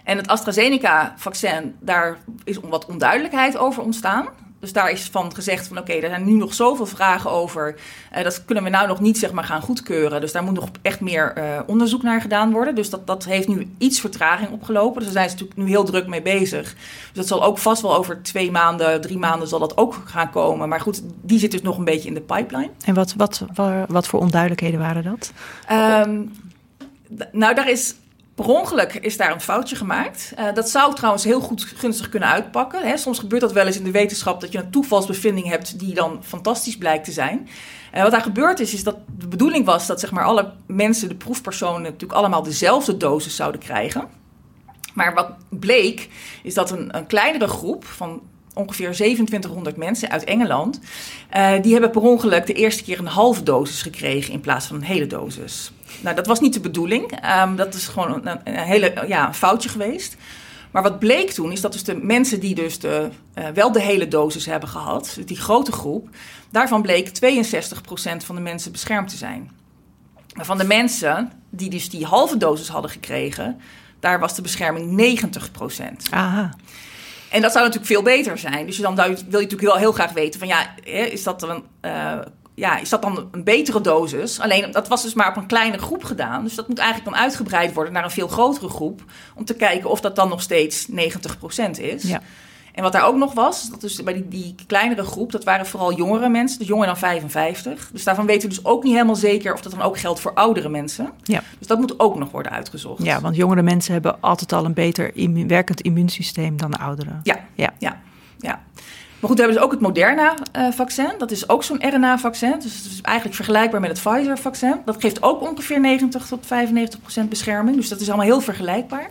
[0.05, 4.29] En het AstraZeneca-vaccin, daar is wat onduidelijkheid over ontstaan.
[4.67, 7.75] Dus daar is van gezegd van oké, er zijn nu nog zoveel vragen over.
[8.11, 10.21] Eh, dat kunnen we nou nog niet zeg maar gaan goedkeuren.
[10.21, 12.75] Dus daar moet nog echt meer eh, onderzoek naar gedaan worden.
[12.75, 14.95] Dus dat, dat heeft nu iets vertraging opgelopen.
[15.03, 16.73] Dus daar zijn ze natuurlijk nu heel druk mee bezig.
[16.75, 20.31] Dus dat zal ook vast wel over twee maanden, drie maanden zal dat ook gaan
[20.31, 20.69] komen.
[20.69, 22.71] Maar goed, die zit dus nog een beetje in de pipeline.
[22.85, 25.33] En wat, wat, wa- wat voor onduidelijkheden waren dat?
[25.67, 26.21] Ehm,
[27.33, 27.95] nou, daar is
[28.37, 30.33] per ongeluk is daar een foutje gemaakt.
[30.37, 32.87] Eh, dat zou trouwens heel goed gunstig kunnen uitpakken.
[32.87, 32.97] Hè.
[32.97, 36.21] Soms gebeurt dat wel eens in de wetenschap dat je een toevalsbevinding hebt die dan
[36.25, 37.49] fantastisch blijkt te zijn.
[37.93, 41.09] En wat daar gebeurd is, is dat de bedoeling was dat zeg maar, alle mensen,
[41.09, 44.09] de proefpersonen, natuurlijk allemaal dezelfde dosis zouden krijgen.
[44.95, 46.09] Maar wat bleek,
[46.43, 48.23] is dat een, een kleinere groep van
[48.55, 50.81] ongeveer 2700 mensen uit Engeland,
[51.31, 54.77] eh, die hebben per ongeluk de eerste keer een halve dosis gekregen in plaats van
[54.77, 55.73] een hele dosis.
[56.03, 57.13] Nou, dat was niet de bedoeling.
[57.21, 60.17] Ehm, dat is gewoon een, een hele ja, een foutje geweest.
[60.71, 63.81] Maar wat bleek toen is dat dus de mensen die dus de, eh, wel de
[63.81, 66.09] hele dosis hebben gehad, die grote groep,
[66.51, 69.51] daarvan bleek 62% van de mensen beschermd te zijn.
[70.35, 73.61] Maar van de mensen die dus die halve dosis hadden gekregen,
[74.01, 76.11] daar was de bescherming 90%.
[76.11, 76.55] Aha,
[77.31, 78.67] En dat zou natuurlijk veel beter zijn.
[78.67, 82.19] Dus dan wil je natuurlijk wel heel graag weten van ja, is dat dan, eh,
[82.57, 84.41] ja, is dat dan een betere dosis?
[84.41, 86.45] Alleen dat was dus maar op een kleine groep gedaan.
[86.45, 89.03] Dus dat moet eigenlijk dan uitgebreid worden naar een veel grotere groep.
[89.35, 90.95] Om te kijken of dat dan nog steeds 90%
[91.81, 92.03] is.
[92.03, 92.21] Ja.
[92.75, 95.67] En wat daar ook nog was, dat is bij die, die kleinere groep, dat waren
[95.67, 97.89] vooral jongere mensen, dus jonger dan 55.
[97.93, 100.35] Dus daarvan weten we dus ook niet helemaal zeker of dat dan ook geldt voor
[100.35, 101.11] oudere mensen.
[101.23, 101.43] Ja.
[101.59, 103.03] Dus dat moet ook nog worden uitgezocht.
[103.05, 107.21] ja, want jongere mensen hebben altijd al een beter immu- werkend immuunsysteem dan de ouderen.
[107.23, 107.71] Ja, Ja.
[107.79, 108.01] ja,
[108.39, 108.63] ja.
[109.21, 111.13] Maar goed, we hebben dus ook het Moderna-vaccin.
[111.19, 112.55] dat is ook zo'n RNA-vaccin.
[112.61, 114.81] Dus het is eigenlijk vergelijkbaar met het Pfizer-vaccin.
[114.85, 117.77] Dat geeft ook ongeveer 90 tot 95 procent bescherming.
[117.77, 119.11] Dus dat is allemaal heel vergelijkbaar.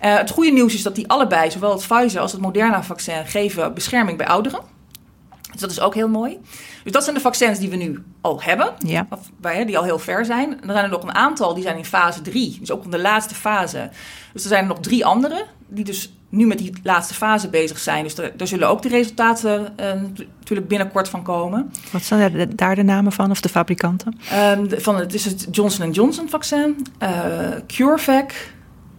[0.00, 3.74] Eh, het goede nieuws is dat die allebei, zowel het Pfizer als het Moderna-vaccin, geven
[3.74, 4.60] bescherming bij ouderen.
[5.52, 6.38] Dus dat is ook heel mooi.
[6.82, 8.74] Dus dat zijn de vaccins die we nu al hebben.
[8.78, 9.06] Ja.
[9.10, 9.20] Of,
[9.66, 10.50] die al heel ver zijn.
[10.50, 12.56] En dan zijn er nog een aantal die zijn in fase 3.
[12.60, 13.90] Dus ook in de laatste fase.
[14.32, 17.78] Dus er zijn er nog drie andere die dus nu met die laatste fase bezig
[17.78, 18.02] zijn.
[18.04, 19.92] Dus daar, daar zullen ook de resultaten eh,
[20.38, 21.70] natuurlijk binnenkort van komen.
[21.90, 24.18] Wat zijn daar de, namen van of de fabrikanten?
[24.30, 27.10] Ehm, de- van het is het Johnson Johnson vaccin, eh,
[27.66, 28.32] CureVac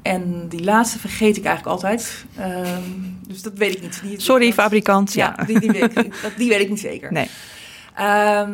[0.02, 2.26] en die laatste vergeet ik eigenlijk altijd.
[2.38, 2.82] Ehm,
[3.28, 4.00] dus dat weet ik niet.
[4.04, 5.13] Die, Sorry, dat- fabrikant.
[5.13, 5.34] Ja.
[5.38, 7.12] Ja, die, die, weet ik, dat- die weet ik niet zeker.
[7.12, 7.30] Nee.
[7.95, 8.52] Ehm,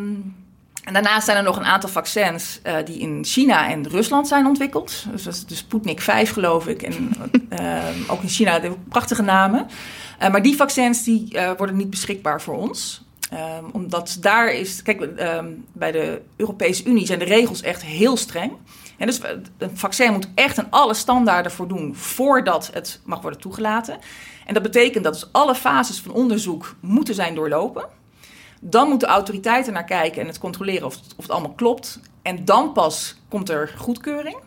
[0.83, 4.45] en daarnaast zijn er nog een aantal vaccins eh, die in China en Rusland zijn
[4.45, 5.05] ontwikkeld.
[5.11, 6.81] Dus dat is de Sputnik 5 geloof ik.
[6.81, 7.13] En
[7.49, 9.67] ehm, ook in China, hebben prachtige namen.
[10.19, 13.03] Eh, maar die vaccins die, eh, worden niet beschikbaar voor ons.
[13.29, 18.17] Ehm, omdat daar is, kijk, ehm, bij de Europese Unie zijn de regels echt heel
[18.17, 18.51] streng.
[18.97, 23.39] En dus eh, een vaccin moet echt aan alle standaarden voldoen voordat het mag worden
[23.39, 23.97] toegelaten.
[24.45, 27.85] En dat betekent dat dus alle fases van onderzoek moeten zijn doorlopen.
[28.65, 31.99] Dan moeten autoriteiten naar kijken en het controleren of het, of het allemaal klopt.
[32.21, 34.37] En dan pas komt er goedkeuring.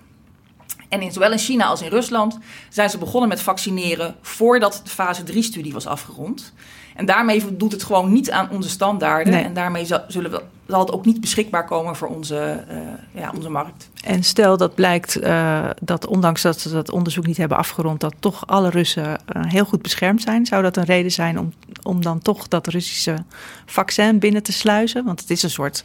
[0.89, 4.91] En in, zowel in China als in Rusland zijn ze begonnen met vaccineren voordat de
[4.91, 6.53] fase 3-studie was afgerond.
[6.97, 9.33] En daarmee voldoet het gewoon niet aan onze standaarden.
[9.33, 9.45] Nee.
[9.45, 12.77] En daarmee zal, zullen we, zal het ook niet beschikbaar komen voor onze, eh,
[13.13, 13.91] ja, onze markt.
[14.05, 18.15] En stel dat blijkt eh, dat ondanks dat ze dat onderzoek niet hebben afgerond, dat
[18.19, 20.47] toch alle Russen eh, heel goed beschermd zijn.
[20.47, 21.53] Zou dat een reden zijn om,
[21.87, 23.25] om dan toch dat Russische
[23.67, 25.05] vaccin binnen te sluizen?
[25.05, 25.85] Want het is een soort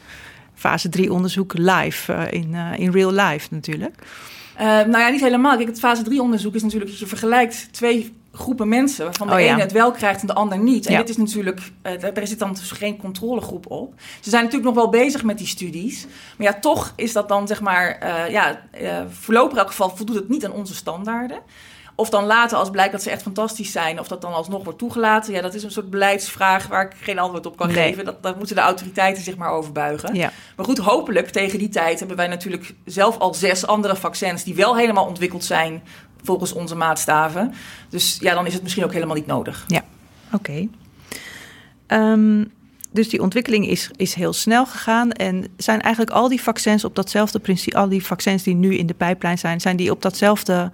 [0.62, 3.96] fase 3 onderzoek live, eh, in, eh, in real life natuurlijk.
[4.56, 5.56] Eh, nou ja, niet helemaal.
[5.56, 9.34] Kijk, het fase 3 onderzoek is natuurlijk dat je vergelijkt twee groepen mensen, waarvan de
[9.34, 9.46] Oh ja.
[9.46, 10.86] ene het wel krijgt en de ander niet.
[10.86, 11.00] En Ja.
[11.00, 13.94] dit is natuurlijk, daar, zit dan dus geen controlegroep op.
[14.20, 16.08] Ze zijn natuurlijk nog wel bezig met die studies.
[16.38, 17.98] Maar ja, toch is dat dan zeg maar,
[18.32, 18.62] ja,
[19.10, 21.40] voorlopig in elk geval voldoet het niet aan onze standaarden.
[21.96, 24.80] Of dan later, als blijkt dat ze echt fantastisch zijn, of dat dan alsnog wordt
[24.80, 25.34] toegelaten.
[25.34, 27.76] Ja, dat is een soort beleidsvraag waar ik geen antwoord op kan Nee.
[27.76, 28.06] geven.
[28.06, 30.16] Dat, daar moeten de autoriteiten zich maar over buigen.
[30.16, 30.32] Ja.
[30.56, 34.56] Maar goed, hopelijk tegen die tijd hebben wij natuurlijk zelf al zes andere vaccins die
[34.56, 35.84] wel helemaal ontwikkeld zijn
[36.24, 37.54] volgens onze maatstaven.
[37.90, 39.66] Dus ja, dan is het misschien ook helemaal niet nodig.
[40.34, 40.68] Oké.
[41.88, 42.44] Ehm,
[42.92, 45.12] dus die ontwikkeling is, is heel snel gegaan.
[45.12, 48.86] En zijn eigenlijk al die vaccins op datzelfde principe, al die vaccins die nu in
[48.86, 50.72] de pijplijn zijn, zijn die op datzelfde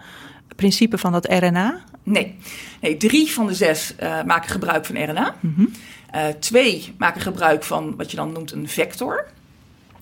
[0.58, 1.84] principe van dat RNA?
[2.04, 2.36] Nee,
[2.82, 5.36] nee drie van de zes eh, maken gebruik van RNA.
[5.40, 5.66] Mhm.
[6.12, 9.26] Eh, twee maken gebruik van wat je dan noemt een vector.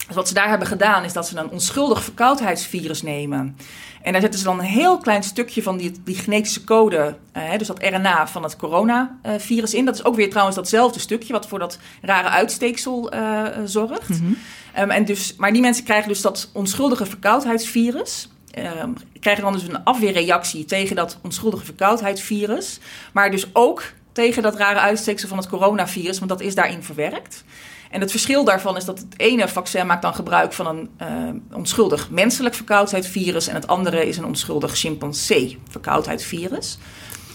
[0.08, 3.58] Dus wat ze daar hebben gedaan is dat ze een onschuldig verkoudheidsvirus nemen.
[4.02, 7.58] En daar zetten ze dan een heel klein stukje van die, die genetische code, eh,
[7.58, 9.86] dus dat RNA van het coronavirus in.
[9.86, 14.10] Dat is ook weer trouwens datzelfde stukje wat voor dat rare uitsteeksel eh, zorgt.
[14.10, 14.32] Mhm.
[14.74, 18.30] Ehm, en dus, maar die mensen krijgen dus dat onschuldige verkoudheidsvirus.
[18.56, 18.90] Ehm,
[19.20, 22.80] krijgen dan dus een afweerreactie tegen dat onschuldige verkoudheidsvirus.
[23.14, 27.44] Maar dus ook tegen dat rare uitsteeksel van het coronavirus, want dat is daarin verwerkt.
[27.92, 31.58] En het verschil daarvan is dat het ene vaccin maakt dan gebruik van een eh,
[31.58, 36.78] onschuldig menselijk verkoudheidsvirus en het andere is een onschuldig chimpansee verkoudheidsvirus.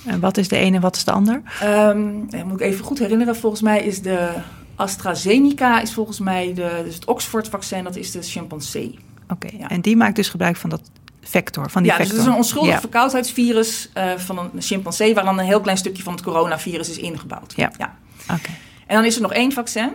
[0.07, 1.43] En wat is de ene en wat is de ander?
[1.61, 2.09] Ehm,
[2.47, 4.29] moet ik even goed herinneren, volgens mij is de
[4.77, 8.99] AstraZeneca is volgens mij de, dus het Oxford-vaccin, dat is de chimpansee.
[9.29, 9.69] Oké, Ja.
[9.69, 10.91] en die maakt dus gebruik van dat
[11.23, 12.81] vector, van die ja, dus het is een onschuldig Ja.
[12.81, 16.99] verkoudheidsvirus eh, van een chimpansee, waar dan een heel klein stukje van het coronavirus is
[16.99, 17.53] ingebouwd.
[17.57, 17.71] Ja.
[17.79, 17.97] ja.
[18.23, 18.51] Oké.
[18.87, 19.93] En dan is er nog één vaccin.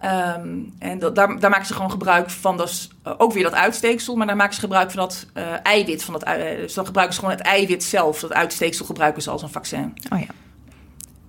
[0.00, 3.54] Ehm, en dat, daar, daar maken ze gewoon gebruik van, dus, eh, ook weer dat
[3.54, 6.04] uitsteeksel, maar daar maken ze gebruik van dat eh, eiwit.
[6.04, 6.24] Van dat,
[6.56, 8.20] dus dan gebruiken ze gewoon het eiwit zelf.
[8.20, 9.94] Dat uitsteeksel gebruiken ze als een vaccin.
[10.12, 10.26] Oh ja.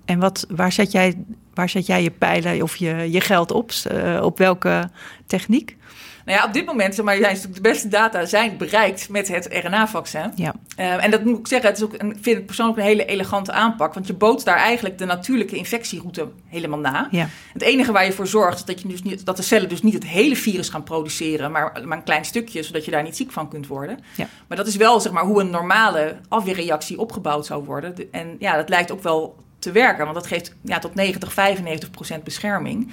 [0.05, 1.13] En wat, waar, zet jij,
[1.53, 3.71] waar zet jij je pijlen of je, je geld op?
[3.71, 4.89] Eh, op welke
[5.25, 5.77] techniek?
[6.25, 9.27] Nou ja, op dit moment zeg maar, zijn natuurlijk de beste data zijn bereikt met
[9.27, 10.31] het RNA-vaccin.
[10.35, 10.53] Ja.
[10.75, 12.83] Eh, en dat moet ik zeggen, het is ook een, ik vind het persoonlijk een
[12.83, 13.93] hele elegante aanpak.
[13.93, 17.07] Want je bootst daar eigenlijk de natuurlijke infectieroute helemaal na.
[17.11, 17.27] Ja.
[17.53, 19.81] Het enige waar je voor zorgt, is dat, je dus niet, dat de cellen dus
[19.81, 23.15] niet het hele virus gaan produceren, maar, maar een klein stukje, zodat je daar niet
[23.15, 23.99] ziek van kunt worden.
[24.15, 24.27] Ja.
[24.47, 27.95] Maar dat is wel zeg maar, hoe een normale afweerreactie opgebouwd zou worden.
[27.95, 29.35] De- En ja, dat lijkt ook wel
[29.65, 32.91] te werken, want dat geeft ja, tot 90, 95 procent bescherming.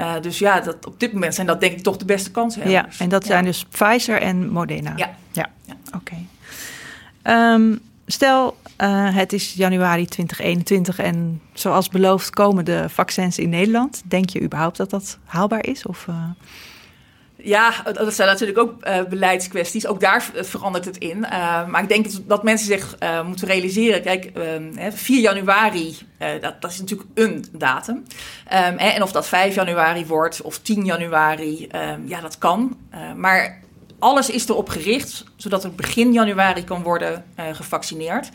[0.00, 2.70] Uh, dus ja, dat, op dit moment zijn dat denk ik toch de beste kansen.
[2.70, 4.92] Ja, en dat zijn dus Pfizer en Modena.
[4.96, 5.14] Ja.
[5.32, 5.74] Ja, ja.
[5.94, 6.14] oké.
[7.22, 14.02] Ehm, stel, uh, het is januari 2021 en zoals beloofd komen de vaccins in Nederland.
[14.04, 15.86] Denk je überhaupt dat dat haalbaar is?
[15.86, 16.14] Of, uh...
[17.42, 19.86] Ja, dat zijn natuurlijk ook uh, beleidskwesties.
[19.86, 21.16] Ook daar verandert het in.
[21.16, 24.02] Uh, maar ik denk dat mensen zich uh, moeten realiseren.
[24.02, 25.96] Kijk, 4 ehm, januari,
[26.40, 27.96] dat, dat, is natuurlijk een datum.
[27.96, 32.76] Um, en of dat 5 januari wordt of 10 januari, um, ja, dat kan.
[33.16, 33.60] maar
[33.98, 38.30] alles is erop gericht zodat er begin januari kan worden gevaccineerd.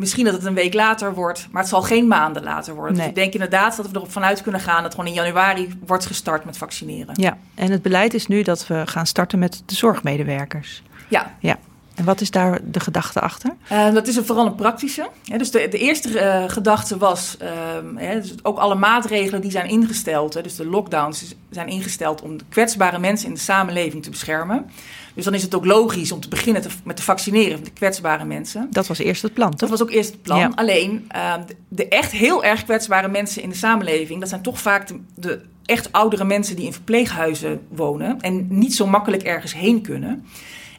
[0.00, 2.96] Misschien dat het een week later wordt, maar het zal geen maanden later worden.
[2.96, 6.06] Dus ik denk inderdaad dat we erop vanuit kunnen gaan dat gewoon in januari wordt
[6.06, 7.14] gestart met vaccineren.
[7.20, 10.82] Ja, en het beleid is nu dat we gaan starten met de zorgmedewerkers.
[11.08, 11.34] Ja.
[11.38, 11.58] ja.
[12.00, 13.50] En wat is daar de gedachte achter?
[13.72, 15.08] Uh, dat is een, vooral een praktische.
[15.22, 19.68] Ja, dus de, de eerste uh, gedachte was, uh, dus ook alle maatregelen die zijn
[19.68, 24.70] ingesteld, dus de lockdowns zijn ingesteld om de kwetsbare mensen in de samenleving te beschermen.
[25.14, 27.72] Dus dan is het ook logisch om te beginnen te, met te vaccineren van de
[27.72, 28.66] kwetsbare mensen.
[28.70, 29.60] Dat was eerst het plan, toch?
[29.60, 30.38] Dat was ook eerst het plan.
[30.38, 30.52] Ja.
[30.54, 34.60] Alleen ehm, de, de, echt heel erg kwetsbare mensen in de samenleving, dat zijn toch
[34.60, 39.54] vaak de, de echt oudere mensen die in verpleeghuizen wonen en niet zo makkelijk ergens
[39.54, 40.24] heen kunnen.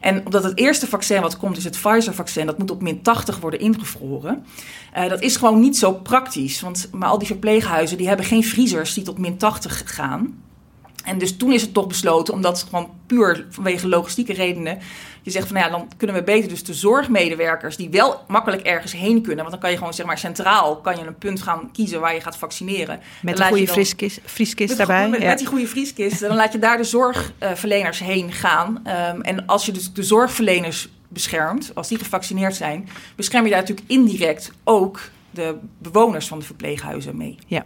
[0.02, 3.40] En omdat het eerste vaccin wat komt is het Pfizer-vaccin, dat moet op min 80
[3.40, 4.46] worden ingevroren.
[4.96, 8.44] Uh, dat is gewoon niet zo praktisch, want maar al die verpleeghuizen die hebben geen
[8.44, 10.42] vriezers die tot min 80 gaan.
[11.04, 14.78] En dus toen is het toch besloten, omdat gewoon puur vanwege logistieke redenen.
[15.22, 18.62] Je zegt van nou ja, dan kunnen we beter dus de zorgmedewerkers die wel makkelijk
[18.62, 19.36] ergens heen kunnen.
[19.36, 22.14] Want dan kan je gewoon zeg maar centraal kan je een punt gaan kiezen waar
[22.14, 23.00] je gaat vaccineren.
[23.22, 25.08] Met een goede vrieskist, vrieskist daarbij.
[25.08, 25.28] Met, ja.
[25.28, 26.20] met, die goede vrieskist.
[26.20, 28.82] dan laat je daar de zorgverleners heen gaan.
[29.14, 33.60] Um, en als je dus de zorgverleners beschermt, als die gevaccineerd zijn, bescherm je daar
[33.60, 37.38] natuurlijk indirect ook de bewoners van de verpleeghuizen mee.
[37.46, 37.64] Ja.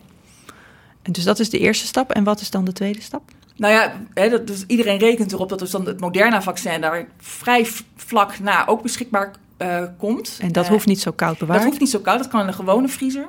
[1.03, 2.13] En dus dat is de eerste stap.
[2.13, 3.23] En wat is dan de tweede stap?
[3.57, 7.67] Nou ja, hè, dat, dus iedereen rekent erop dat dus dan het Moderna-vaccin daar vrij
[7.97, 10.39] vlak na ook beschikbaar uh, komt.
[10.41, 11.59] En dat uh, hoeft niet zo koud bewaard?
[11.59, 13.29] Dat hoeft niet zo koud, dat kan in een gewone vriezer.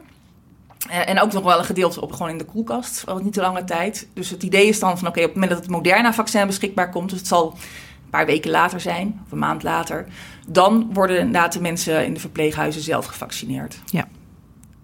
[0.90, 3.42] Uh, en ook nog wel een gedeelte op gewoon in de koelkast, al niet te
[3.42, 4.08] lange tijd.
[4.14, 6.90] Dus het idee is dan van oké, okay, op het moment dat het Moderna-vaccin beschikbaar
[6.90, 10.06] komt, dus het zal een paar weken later zijn, of een maand later,
[10.48, 13.80] dan worden inderdaad de mensen in de verpleeghuizen zelf gevaccineerd.
[13.86, 14.08] Ja.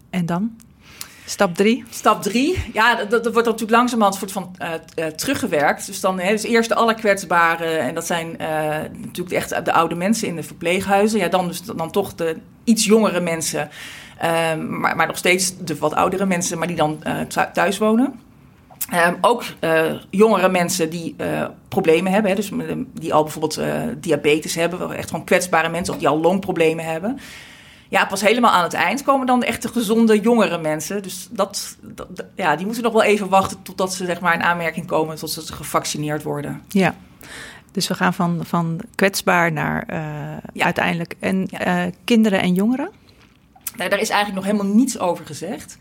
[0.10, 0.56] En dan?
[1.34, 1.84] Stap drie?
[1.90, 5.86] Stap drie, ja, dat, wordt natuurlijk langzamerhand soort van uh, uh, teruggewerkt.
[5.86, 8.48] Dus dan dus eerst de allerkwetsbaren, en dat zijn uh,
[8.98, 11.20] natuurlijk echt de oude mensen in de verpleeghuizen.
[11.20, 13.70] Ja, dan dus dan toch de iets jongere mensen,
[14.18, 17.04] ehm, maar, maar nog steeds de wat oudere mensen, maar die dan
[17.54, 18.20] thuis wonen.
[19.08, 19.44] Um, ook
[20.10, 21.16] jongere mensen die
[21.68, 22.52] problemen hebben, hè, dus
[22.94, 23.62] die al bijvoorbeeld
[23.98, 27.20] diabetes hebben, echt gewoon kwetsbare mensen, of die al longproblemen hebben
[27.94, 31.02] ja, pas helemaal aan het eind komen dan de echte gezonde jongere mensen.
[31.04, 34.44] Dus dat, dat, ja, die moeten nog wel even wachten totdat ze zeg maar in
[34.44, 36.62] aanmerking komen, tot ze gevaccineerd worden.
[36.68, 36.96] Ja.
[37.72, 39.98] Dus we gaan van, van kwetsbaar naar uh,
[40.54, 40.66] ja.
[40.66, 41.16] uiteindelijk.
[41.20, 41.86] En ja.
[41.86, 42.90] uh, kinderen en jongeren?
[43.76, 45.78] Nou, daar is eigenlijk nog helemaal niets over gezegd.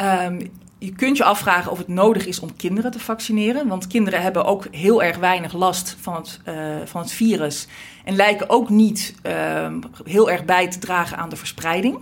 [0.00, 0.50] Um,
[0.84, 3.68] je kunt je afvragen of het nodig is om kinderen te vaccineren.
[3.68, 7.66] Want kinderen hebben ook heel erg weinig last van het, uh, van het virus.
[8.04, 9.66] En lijken ook niet uh,
[10.04, 11.98] heel erg bij te dragen aan de verspreiding.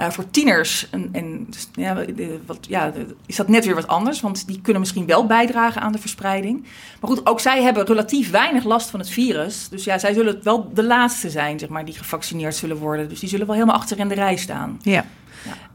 [0.00, 2.04] Uh, voor tieners en, en, ja,
[2.46, 2.92] wat, ja,
[3.26, 4.20] is dat net weer wat anders.
[4.20, 6.62] Want die kunnen misschien wel bijdragen aan de verspreiding.
[7.00, 9.68] Maar goed, ook zij hebben relatief weinig last van het virus.
[9.68, 13.08] Dus ja, zij zullen wel de laatste zijn, zeg maar, die gevaccineerd zullen worden.
[13.08, 14.78] Dus die zullen wel helemaal achter in de rij staan.
[14.82, 15.04] Ja.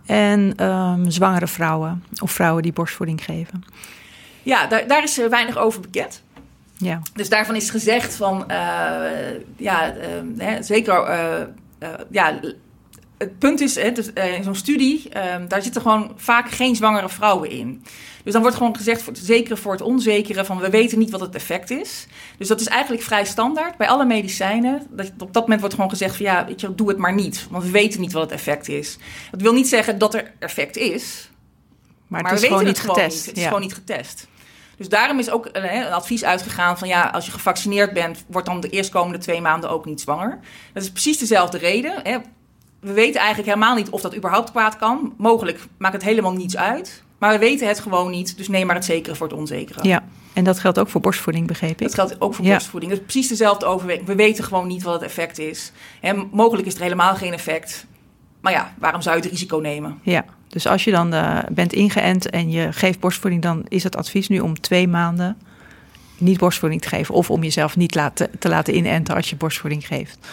[0.09, 3.63] En um, zwangere vrouwen of vrouwen die borstvoeding geven?
[4.43, 6.23] Ja, daar, daar is weinig over bekend.
[6.77, 7.01] Ja.
[7.13, 8.55] Dus daarvan is gezegd van, uh,
[9.57, 10.03] ja, uh,
[10.37, 12.39] hè, zeker, uh, ja,
[13.19, 17.09] het punt is, hè, dus, in zo'n studie, ehm, daar zitten gewoon vaak geen zwangere
[17.09, 17.83] vrouwen in.
[18.23, 21.09] Dus dan wordt gewoon gezegd, voor het zekere voor het onzekere, van we weten niet
[21.09, 22.07] wat het effect is.
[22.37, 24.87] Dus dat is eigenlijk vrij standaard bij alle medicijnen.
[24.89, 27.47] Dat, op dat moment wordt gewoon gezegd van ja, weet je, doe het maar niet.
[27.49, 28.97] Want we weten niet wat het effect is.
[29.31, 31.29] Dat wil niet zeggen dat er effect is.
[32.07, 33.17] Maar, het is we gewoon niet het getest.
[33.17, 33.25] Niet.
[33.25, 34.27] Het is gewoon niet getest.
[34.77, 38.47] Dus daarom is ook een, een, advies uitgegaan van ja, als je gevaccineerd bent, wordt
[38.47, 40.39] dan de eerstkomende twee maanden ook niet zwanger.
[40.73, 41.93] Dat is precies dezelfde reden.
[42.03, 42.17] Hè.
[42.79, 45.13] We weten eigenlijk helemaal niet of dat überhaupt kwaad kan.
[45.17, 47.03] Mogelijk maakt het helemaal niets uit.
[47.17, 49.87] Maar we weten het gewoon niet, dus neem maar het zekere voor het onzekere.
[49.87, 51.79] Ja, en dat geldt ook voor borstvoeding, begreep ik?
[51.79, 52.51] Dat geldt ook voor ja.
[52.51, 52.91] borstvoeding.
[52.91, 54.07] Dat is precies dezelfde overweging.
[54.07, 55.71] We weten gewoon niet wat het effect is.
[56.01, 57.85] En mogelijk is er helemaal geen effect.
[58.41, 59.99] Maar ja, waarom zou je het risico nemen?
[60.01, 63.41] Ja, dus als je dan uh, bent ingeënt en je geeft borstvoeding...
[63.41, 65.37] dan is het advies nu om twee maanden
[66.17, 67.15] niet borstvoeding te geven...
[67.15, 70.27] of om jezelf niet laten, te laten inenten als je borstvoeding geeft.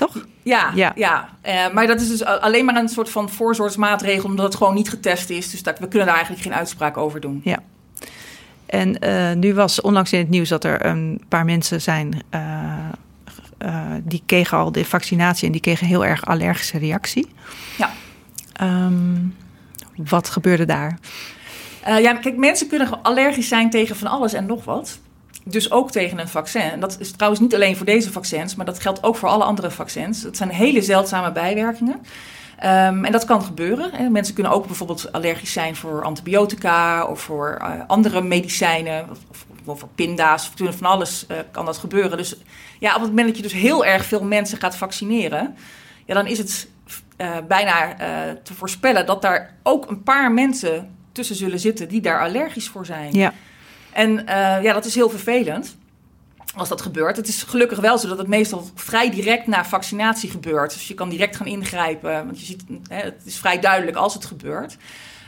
[0.00, 0.26] Toch?
[0.42, 0.92] Ja, ja.
[0.94, 1.28] ja.
[1.46, 4.88] Uh, maar dat is dus alleen maar een soort van voorzorgsmaatregel, omdat het gewoon niet
[4.88, 5.50] getest is.
[5.50, 7.40] Dus dat, we kunnen daar eigenlijk geen uitspraak over doen.
[7.44, 7.58] Ja.
[8.66, 12.22] En uh, nu was onlangs in het nieuws dat er een paar mensen zijn.
[12.34, 12.40] Uh,
[13.58, 17.28] uh, die kregen al de vaccinatie en die kregen heel erg allergische reactie.
[17.78, 17.90] Ja.
[18.86, 19.36] Um,
[19.96, 20.98] wat gebeurde daar?
[21.84, 24.98] ja, kijk, mensen kunnen allergisch zijn tegen van alles en nog wat.
[25.44, 26.60] Dus ook tegen een vaccin.
[26.60, 29.44] En dat is trouwens niet alleen voor deze vaccins, maar dat geldt ook voor alle
[29.44, 30.22] andere vaccins.
[30.22, 31.94] Het zijn hele zeldzame bijwerkingen.
[32.64, 33.90] Um, en dat kan gebeuren.
[33.92, 34.08] Hè.
[34.08, 39.08] Mensen kunnen ook bijvoorbeeld allergisch zijn voor antibiotica of voor uh, andere medicijnen.
[39.10, 42.16] Of, voor pinda's, of van alles uh, kan dat gebeuren.
[42.16, 42.36] Dus
[42.78, 45.56] ja, op het moment dat je dus heel erg veel mensen gaat vaccineren,
[46.06, 46.68] ja, dan is het
[47.16, 47.94] uh, bijna
[48.42, 52.86] te voorspellen dat daar ook een paar mensen tussen zullen zitten die daar allergisch voor
[52.86, 53.12] zijn.
[53.12, 53.32] Ja.
[53.92, 54.24] En
[54.62, 55.76] ja, dat is heel vervelend
[56.56, 57.16] als dat gebeurt.
[57.16, 60.72] Het is gelukkig wel zo dat het meestal vrij direct na vaccinatie gebeurt.
[60.72, 64.24] Dus je kan direct gaan ingrijpen, want je ziet, het is vrij duidelijk als het
[64.24, 64.76] gebeurt.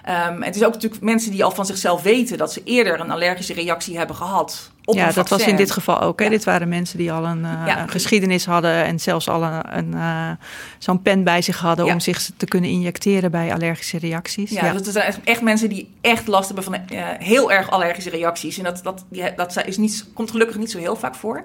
[0.09, 3.11] Um, het is ook natuurlijk mensen die al van zichzelf weten dat ze eerder een
[3.11, 4.71] allergische reactie hebben gehad.
[4.85, 6.19] Op ja, dat was in dit geval ook.
[6.19, 6.25] Hè?
[6.25, 6.31] Ja.
[6.31, 7.81] Dit waren mensen die al een, uh, Ja.
[7.83, 10.31] een geschiedenis hadden en zelfs al een, een, uh,
[10.79, 11.93] zo'n pen bij zich hadden Ja.
[11.93, 14.51] om zich te kunnen injecteren bij allergische reacties.
[14.51, 18.11] Ja, dus er zijn echt- mensen die echt last hebben van eh, heel erg allergische
[18.11, 18.59] reacties.
[18.59, 19.05] En dat, dat,
[19.37, 21.45] dat is niet, komt gelukkig niet zo heel vaak voor.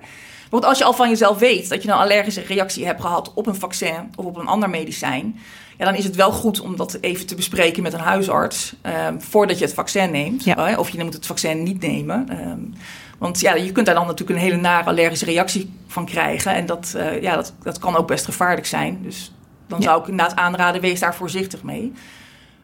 [0.49, 3.47] Want als je al van jezelf weet dat je een allergische reactie hebt gehad op
[3.47, 5.39] een vaccin of op een ander medicijn,
[5.77, 9.07] ja, dan is het wel goed om dat even te bespreken met een huisarts eh,
[9.17, 10.43] voordat je het vaccin neemt.
[10.43, 10.75] Ja.
[10.77, 12.29] Of je moet het vaccin niet nemen.
[12.29, 12.51] Eh,
[13.17, 16.53] want ja, je kunt daar dan natuurlijk een hele nare allergische reactie van krijgen.
[16.53, 18.99] En dat, eh, ja, dat, dat kan ook best gevaarlijk zijn.
[19.03, 19.33] Dus
[19.67, 19.85] dan Ja.
[19.85, 21.93] zou ik inderdaad aanraden, wees daar voorzichtig mee.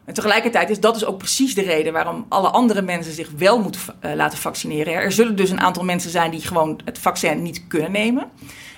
[0.04, 3.60] En tegelijkertijd is dat dus ook precies de reden waarom alle andere mensen zich wel
[3.60, 4.94] moeten eh, laten vaccineren.
[4.94, 8.26] Er zullen dus een aantal mensen zijn die gewoon het vaccin niet kunnen nemen.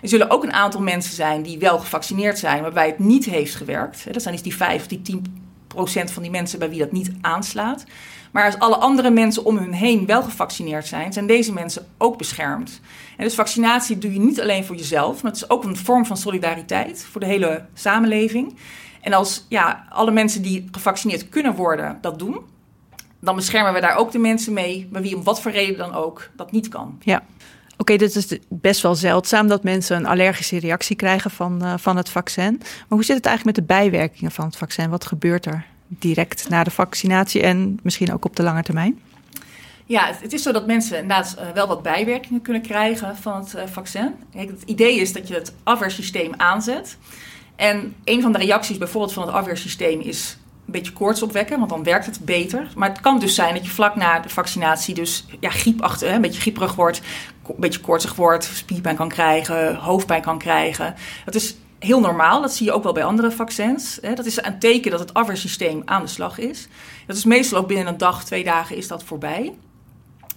[0.06, 3.54] Er zullen ook een aantal mensen zijn die wel gevaccineerd zijn, waarbij het niet heeft
[3.54, 4.12] gewerkt.
[4.12, 5.24] Dat zijn dus die 5 of die 10
[5.66, 7.84] procent van die mensen bij wie dat niet aanslaat.
[8.32, 12.18] Maar als alle andere mensen om hun heen wel gevaccineerd zijn, zijn deze mensen ook
[12.18, 12.80] beschermd.
[13.16, 16.06] En dus vaccinatie doe je niet alleen voor jezelf, maar het is ook een vorm
[16.06, 18.56] van solidariteit voor de hele samenleving.
[19.00, 22.40] En als ja, alle mensen die gevaccineerd kunnen worden dat doen,
[23.20, 25.94] dan beschermen we daar ook de mensen mee, bij wie om wat voor reden dan
[25.94, 26.98] ook dat niet kan.
[27.02, 27.22] Ja.
[27.76, 31.96] Oké, dit is best wel zeldzaam dat mensen een allergische reactie krijgen van, uh, van
[31.96, 32.56] het vaccin.
[32.58, 34.90] Maar hoe zit het eigenlijk met de bijwerkingen van het vaccin?
[34.90, 39.00] Wat gebeurt er direct na de vaccinatie en misschien ook op de lange termijn?
[39.86, 43.54] Ja, het, is zo dat mensen inderdaad uh, wel wat bijwerkingen kunnen krijgen van het
[43.54, 44.14] uh, vaccin.
[44.30, 46.96] Het idee is dat je het afweersysteem aanzet.
[47.56, 51.70] En een van de reacties bijvoorbeeld van het afweersysteem is een beetje koorts opwekken, want
[51.70, 52.68] dan werkt het beter.
[52.74, 56.20] Maar het kan dus zijn dat je vlak na de vaccinatie dus ja, griepachtig, een
[56.20, 57.00] beetje grieperig wordt,
[57.48, 60.94] een beetje koortsig wordt, spierpijn kan krijgen, hoofdpijn kan krijgen.
[61.24, 63.98] Dat is heel normaal, dat zie je ook wel bij andere vaccins.
[64.14, 66.68] Dat is een teken dat het afweersysteem aan de slag is.
[67.06, 69.54] Dat is meestal ook binnen een dag, twee dagen is dat voorbij.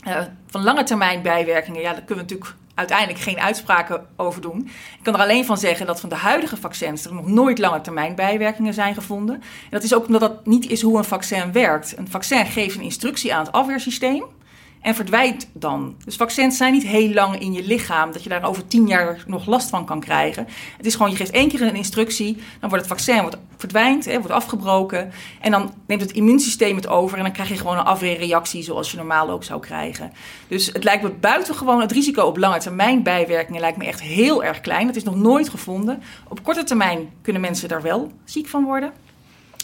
[0.08, 0.18] Uh,
[0.48, 4.60] van lange termijn bijwerkingen, ja, daar kunnen we natuurlijk uiteindelijk geen uitspraken over doen.
[4.98, 7.82] Ik kan er alleen van zeggen dat van de huidige vaccins er nog nooit lange
[7.82, 9.36] termijn bijwerkingen zijn gevonden.
[9.36, 11.98] En dat is ook omdat dat niet is hoe een vaccin werkt.
[11.98, 14.24] Een vaccin geeft een instructie aan het afweersysteem
[14.82, 15.96] en verdwijnt dan.
[16.06, 19.24] Dus vaccins zijn niet heel lang in je lichaam, dat je daar over tien jaar
[19.28, 20.48] nog last van kan krijgen.
[20.78, 24.06] Het is gewoon, je geeft één keer een instructie, dan wordt het vaccin wordt, verdwijnt,
[24.06, 25.12] hè, wordt afgebroken.
[25.42, 28.92] En dan neemt het immuunsysteem het over en dan krijg je gewoon een afweerreactie zoals
[28.92, 30.12] je normaal ook zou krijgen.
[30.48, 34.44] Dus het lijkt me buitengewoon, het risico op lange termijn bijwerkingen lijkt me echt heel
[34.44, 34.88] erg klein.
[34.88, 36.02] Dat is nog nooit gevonden.
[36.28, 38.94] Op korte termijn kunnen mensen daar wel ziek van worden.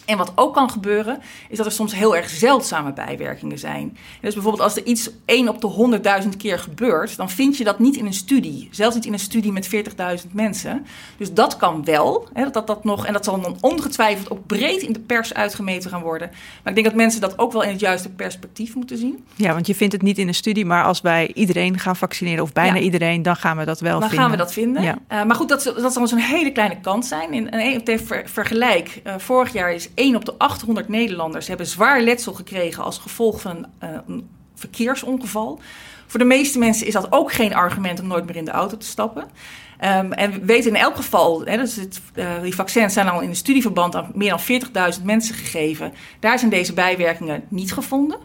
[0.05, 3.97] En wat ook kan gebeuren, is dat er soms heel erg zeldzame bijwerkingen zijn.
[4.21, 7.79] Dus bijvoorbeeld als er iets 1 op de 100.000 keer gebeurt, dan vind je dat
[7.79, 8.67] niet in een studie.
[8.71, 10.85] Zelfs niet in een studie met 40.000 mensen.
[11.17, 12.27] Dus dat kan wel.
[12.33, 15.89] Hè, dat dat nog, en dat zal dan ongetwijfeld ook breed in de pers uitgemeten
[15.89, 16.29] gaan worden.
[16.63, 19.23] Maar ik denk dat mensen dat ook wel in het juiste perspectief moeten zien.
[19.35, 22.43] Ja, want je vindt het niet in een studie, maar als wij iedereen gaan vaccineren,
[22.43, 22.81] of bijna Ja.
[22.81, 24.19] iedereen, dan gaan we dat wel Dan vinden.
[24.19, 24.83] gaan we dat vinden.
[24.83, 24.97] Ja.
[25.11, 27.33] Uh, maar goed, dat, dat zal dus een hele kleine kans zijn.
[27.33, 31.67] In, in, in ver, vergelijk, uh, vorig jaar is 1 op de 800 Nederlanders hebben
[31.67, 35.59] zwaar letsel gekregen als gevolg van een, uh, een verkeersongeval.
[36.07, 38.77] Voor de meeste mensen is dat ook geen argument om nooit meer in de auto
[38.77, 39.23] te stappen.
[39.23, 41.77] Um, en we weten in elk geval, hè, dus
[42.15, 44.29] uh, die vaccins zijn al in een studieverband aan meer
[44.73, 45.93] dan 40.000 mensen gegeven.
[46.19, 48.17] Daar zijn deze bijwerkingen niet gevonden.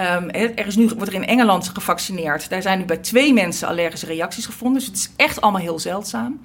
[0.00, 2.48] Um, er is nu, wordt er in Engeland gevaccineerd.
[2.48, 4.78] Daar zijn nu bij twee mensen allergische reacties gevonden.
[4.78, 6.40] Dus het is echt allemaal heel zeldzaam.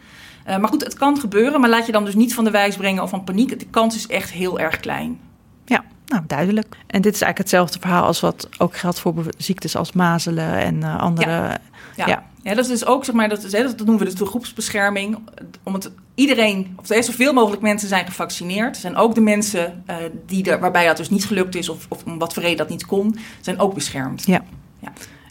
[0.48, 1.62] Uh, maar goed, het kan gebeuren.
[1.62, 3.60] Maar laat je dan dus niet van de wijs brengen of van paniek.
[3.60, 5.20] De kans is echt heel erg klein.
[5.66, 6.76] Ja, nou duidelijk.
[6.88, 10.76] En dit is eigenlijk hetzelfde verhaal als wat ook geldt voor ziektes als mazelen en
[10.76, 11.32] uh, andere.
[11.32, 11.58] Ja.
[11.96, 12.08] Ja.
[12.08, 12.24] ja.
[12.44, 12.54] ja.
[12.56, 15.18] dat is dus ook, zeg maar, dat, is, dat noemen we dus de groepsbescherming.
[15.64, 18.76] Om het iedereen, of er zoveel mogelijk mensen zijn gevaccineerd.
[18.76, 21.86] Er zijn ook de mensen uh, die er, waarbij dat dus niet gelukt is, of,
[21.90, 24.26] of om wat voor reden dat niet kon, zijn ook beschermd.
[24.26, 24.44] Ja.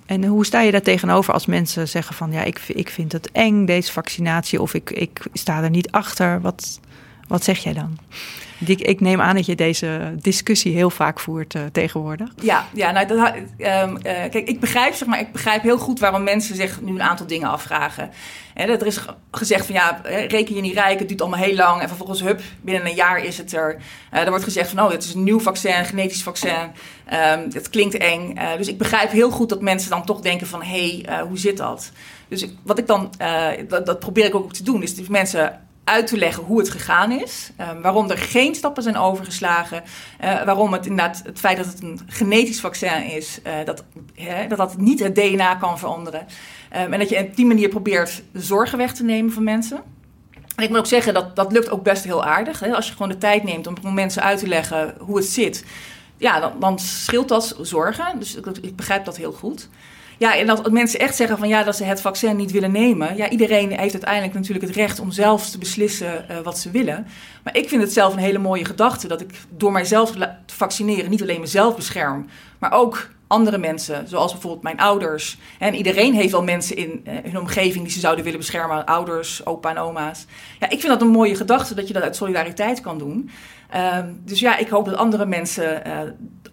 [0.09, 3.31] En hoe sta je daar tegenover als mensen zeggen van ja, ik, ik vind het
[3.31, 6.41] eng, deze vaccinatie, of ik, ik sta er niet achter?
[6.41, 6.81] Wat,
[7.29, 7.99] wat zeg jij dan?
[8.66, 12.29] Ik, ik neem aan dat je deze discussie heel vaak voert uh, tegenwoordig.
[12.43, 16.01] Ja, ja nou, dat, um, uh, kijk, ik begrijp, zeg maar, ik begrijp heel goed
[16.01, 18.11] waarom mensen zich nu een aantal dingen afvragen.
[18.55, 19.01] En er is
[19.31, 21.81] gezegd van ja, reken je niet rijk, het duurt allemaal heel lang.
[21.81, 23.76] En vervolgens, hup, binnen een jaar is het er.
[24.12, 26.53] Uh, er wordt gezegd van oh, het is een nieuw vaccin, een genetisch vaccin.
[26.53, 28.39] Um, het klinkt eng.
[28.57, 31.57] dus ik begrijp heel goed dat mensen dan toch denken van hé, hey, hoe zit
[31.57, 31.93] dat?
[32.29, 33.12] Dus ik, wat ik dan,
[33.68, 37.12] dat, dat, probeer ik ook te doen, is mensen uit te leggen hoe het gegaan
[37.12, 37.51] is.
[37.61, 39.82] Um, waarom er geen stappen zijn overgeslagen.
[40.24, 43.84] Uh, waarom het inderdaad het feit dat het een genetisch vaccin is, uh, dat,
[44.14, 46.26] hè, dat dat niet het DNA kan veranderen.
[46.76, 49.82] Um, en dat je op die manier probeert zorgen weg te nemen van mensen.
[50.57, 52.61] En ik moet ook zeggen, dat, dat lukt ook best heel aardig.
[52.61, 52.74] Hè?
[52.74, 55.64] Als je gewoon de tijd neemt om mensen uit te leggen hoe het zit.
[56.16, 58.18] Ja, dan, dan scheelt dat zorgen.
[58.18, 59.68] Dus ik, ik begrijp dat heel goed.
[60.19, 63.16] Ja, en dat mensen echt zeggen van ja, dat ze het vaccin niet willen nemen.
[63.16, 67.07] Ja, iedereen heeft uiteindelijk natuurlijk het recht om zelf te beslissen uh, wat ze willen.
[67.45, 70.11] Maar ik vind het zelf een hele mooie gedachte dat ik door mijzelf
[70.47, 72.27] te vaccineren niet alleen mezelf bescherm,
[72.59, 75.39] maar ook andere mensen, zoals bijvoorbeeld mijn ouders.
[75.59, 79.47] En iedereen heeft wel mensen in uh, hun omgeving die ze zouden willen beschermen, ouders,
[79.47, 80.27] opa en oma's.
[80.59, 83.31] Ja, ik vind dat een mooie gedachte dat je dat uit solidariteit kan doen.
[83.75, 85.93] Uh, dus ja, ik hoop dat andere mensen uh,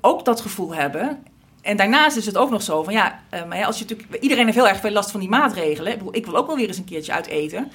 [0.02, 1.24] ook dat gevoel hebben.
[1.66, 4.22] En daarnaast is het ook nog zo van ja, uh, maar ja, als je natuurlijk,
[4.24, 5.94] iedereen heeft heel erg veel last van die maatregelen.
[5.94, 7.72] Ik, ik wil ook wel weer eens een keertje uit eten.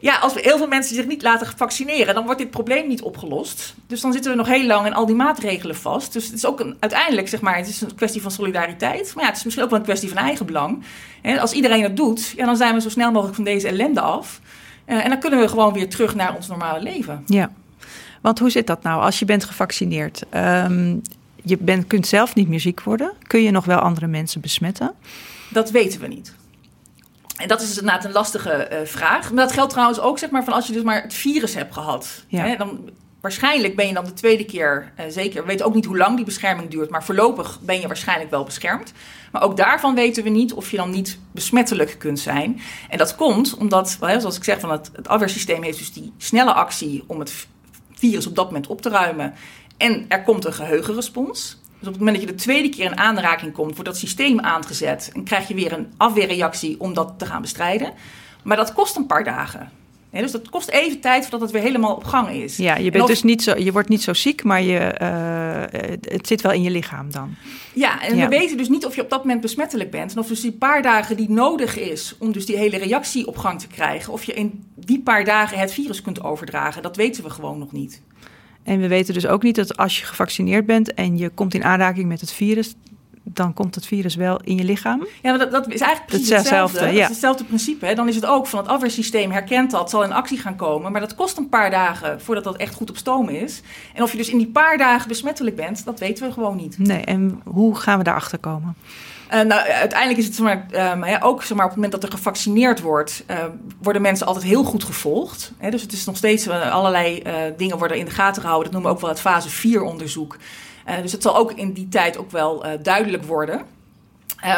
[0.00, 3.02] Ja, als we heel veel mensen zich niet laten vaccineren, dan wordt dit probleem niet
[3.02, 3.74] opgelost.
[3.86, 6.12] Dus dan zitten we nog heel lang in al die maatregelen vast.
[6.12, 9.14] Dus het is ook een, uiteindelijk, zeg maar, het is een kwestie van solidariteit.
[9.14, 10.82] Maar ja, het is misschien ook wel een kwestie van eigenbelang.
[11.22, 14.00] En als iedereen het doet, ja, dan zijn we zo snel mogelijk van deze ellende
[14.00, 14.40] af.
[14.86, 17.22] Uh, en dan kunnen we gewoon weer terug naar ons normale leven.
[17.26, 17.50] Ja.
[18.20, 20.22] Want hoe zit dat nou als je bent gevaccineerd?
[20.34, 21.02] Um,
[21.44, 23.12] je bent, kunt zelf niet meer ziek worden.
[23.22, 24.94] Kun je nog wel andere mensen besmetten?
[25.50, 26.34] Dat weten we niet.
[27.36, 29.32] En dat is inderdaad een lastige uh, vraag.
[29.32, 31.74] Maar dat geldt trouwens ook zeg maar, van als je dus maar het virus hebt
[31.74, 32.24] gehad.
[32.28, 32.44] Ja.
[32.44, 35.40] Hè, dan, waarschijnlijk ben je dan de tweede keer uh, zeker.
[35.40, 36.90] We weten ook niet hoe lang die bescherming duurt.
[36.90, 38.92] Maar voorlopig ben je waarschijnlijk wel beschermd.
[39.32, 42.60] Maar ook daarvan weten we niet of je dan niet besmettelijk kunt zijn.
[42.88, 46.52] En dat komt omdat, zoals ik zeg, van het, het afweersysteem heeft dus die snelle
[46.52, 47.46] actie om het
[47.92, 49.34] virus op dat moment op te ruimen.
[49.78, 51.58] En er komt een geheugenrespons.
[51.78, 54.40] Dus op het moment dat je de tweede keer in aanraking komt, wordt dat systeem
[54.40, 57.92] aangezet en krijg je weer een afweerreactie om dat te gaan bestrijden.
[58.42, 59.70] Maar dat kost een paar dagen.
[60.10, 62.56] Dus dat kost even tijd voordat het weer helemaal op gang is.
[62.56, 65.80] Ja, je, bent of, dus niet zo, je wordt niet zo ziek, maar je, uh,
[66.12, 67.34] het zit wel in je lichaam dan.
[67.72, 68.28] Ja, en ja.
[68.28, 70.12] we weten dus niet of je op dat moment besmettelijk bent.
[70.12, 73.36] En of dus die paar dagen die nodig is om dus die hele reactie op
[73.36, 74.12] gang te krijgen...
[74.12, 77.72] of je in die paar dagen het virus kunt overdragen, dat weten we gewoon nog
[77.72, 78.02] niet.
[78.68, 81.64] En we weten dus ook niet dat als je gevaccineerd bent en je komt in
[81.64, 82.74] aanraking met het virus,
[83.22, 85.06] dan komt het virus wel in je lichaam.
[85.22, 86.54] Ja, dat, dat is eigenlijk precies hetzelfde.
[86.62, 86.92] hetzelfde ja.
[86.92, 87.86] Het is hetzelfde principe.
[87.86, 87.94] Hè?
[87.94, 90.92] Dan is het ook van het afweersysteem herkent dat, zal in actie gaan komen.
[90.92, 93.62] Maar dat kost een paar dagen voordat dat echt goed op stoom is.
[93.94, 96.78] En of je dus in die paar dagen besmettelijk bent, dat weten we gewoon niet.
[96.78, 98.76] Nee, en hoe gaan we daarachter komen?
[99.32, 103.24] Uh, nou, uiteindelijk is het um, ja, ook op het moment dat er gevaccineerd wordt,
[103.30, 103.44] uh,
[103.82, 105.52] worden mensen altijd heel goed gevolgd.
[105.58, 105.70] Hè?
[105.70, 107.22] Dus het is nog steeds allerlei
[107.56, 108.72] dingen worden in de gaten gehouden.
[108.72, 110.36] Dat noemen we ook wel het fase 4 onderzoek.
[111.02, 113.62] dus het zal ook in die tijd ook wel duidelijk worden.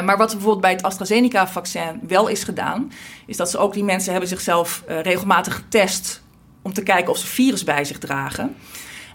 [0.05, 2.93] maar wat bijvoorbeeld bij het AstraZeneca-vaccin wel is gedaan,
[3.27, 6.23] is dat ze ook die mensen hebben zichzelf regelmatig getest
[6.63, 8.57] om te kijken of ze virus bij zich dragen.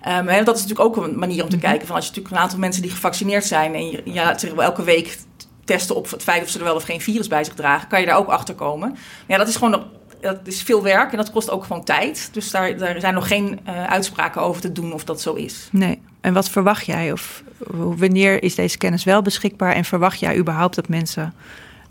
[0.08, 1.66] Um, hè, dat is natuurlijk ook een manier om te mhm.
[1.66, 5.18] kijken van als je natuurlijk een aantal mensen die gevaccineerd zijn en je, elke week
[5.64, 7.99] testen op het feit of ze er wel of geen virus bij zich dragen, kan
[7.99, 8.89] je daar ook achter komen.
[8.89, 9.84] Maar ja, dat is gewoon
[10.22, 12.30] dat is veel werk en dat kost ook gewoon tijd.
[12.32, 15.70] Dus daar, daar zijn nog geen uh, uitspraken over te doen of dat zo is.
[15.72, 16.01] Nee.
[16.22, 17.12] En wat verwacht jij?
[17.12, 17.43] Of
[17.97, 19.74] wanneer is deze kennis wel beschikbaar?
[19.74, 21.34] En verwacht jij überhaupt dat mensen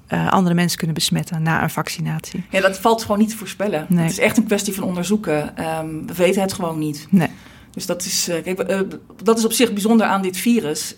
[0.08, 2.44] uh, andere mensen kunnen besmetten na een vaccinatie?
[2.50, 3.86] Ja, dat valt gewoon niet te voorspellen.
[3.88, 4.02] Nee.
[4.02, 5.54] Het is echt een kwestie van onderzoeken.
[5.78, 7.06] Um, we weten het gewoon niet.
[7.10, 7.28] Nee.
[7.74, 8.80] Dus dat is, uh, kijk, uh,
[9.22, 10.94] dat is op zich bijzonder aan dit virus.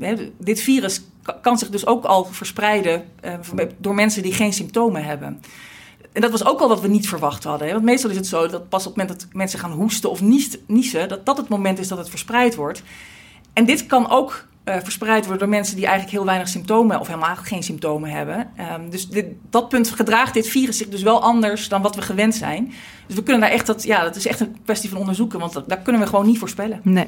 [0.00, 1.02] Uh, dit virus
[1.42, 3.04] kan zich dus ook al verspreiden
[3.78, 5.40] door mensen die geen symptomen hebben.
[6.12, 7.72] En dat was ook al wat we niet verwacht hadden.
[7.72, 10.20] Want meestal is het zo dat pas op het moment dat mensen gaan hoesten of
[10.66, 12.82] niezen, dat dat het moment is dat het verspreid wordt.
[13.52, 17.06] En dit kan ook uh, verspreid worden door mensen die eigenlijk heel weinig symptomen of
[17.06, 18.50] helemaal geen symptomen hebben.
[18.74, 22.02] Um, dus dit, dat punt gedraagt dit virus zich dus wel anders dan wat we
[22.02, 22.72] gewend zijn.
[23.06, 25.62] Dus we kunnen daar echt dat, ja, dat is echt een kwestie van onderzoeken, want
[25.66, 26.80] daar kunnen we gewoon niet voorspellen.
[26.82, 27.06] Nee.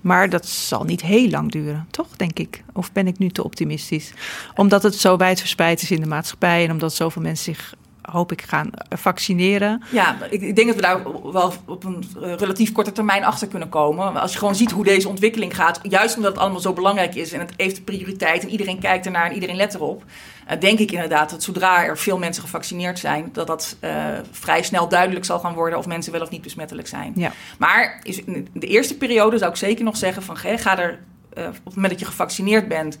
[0.00, 2.62] Maar dat zal niet heel lang duren, toch, denk ik?
[2.72, 4.12] Of ben ik nu te optimistisch?
[4.54, 8.32] Omdat het zo wijd verspreid is in de maatschappij en omdat zoveel mensen zich hoop
[8.32, 9.82] ik, gaan vaccineren.
[9.90, 13.48] Ja, ik, ik denk dat we daar wel op een eh, relatief korte termijn achter
[13.48, 14.20] kunnen komen.
[14.20, 17.32] Als je gewoon ziet hoe deze ontwikkeling gaat, juist omdat het allemaal zo belangrijk is
[17.32, 20.04] en het heeft prioriteit en iedereen kijkt ernaar en iedereen let erop.
[20.50, 23.90] Uh, denk ik inderdaad dat zodra er veel mensen gevaccineerd zijn, dat dat uh,
[24.30, 27.12] vrij snel duidelijk zal gaan worden of mensen wel of niet besmettelijk zijn.
[27.16, 27.32] Ja.
[27.58, 30.98] Maar is in de eerste periode zou ik zeker nog zeggen van ga er
[31.38, 32.98] uh, op het moment dat je gevaccineerd bent,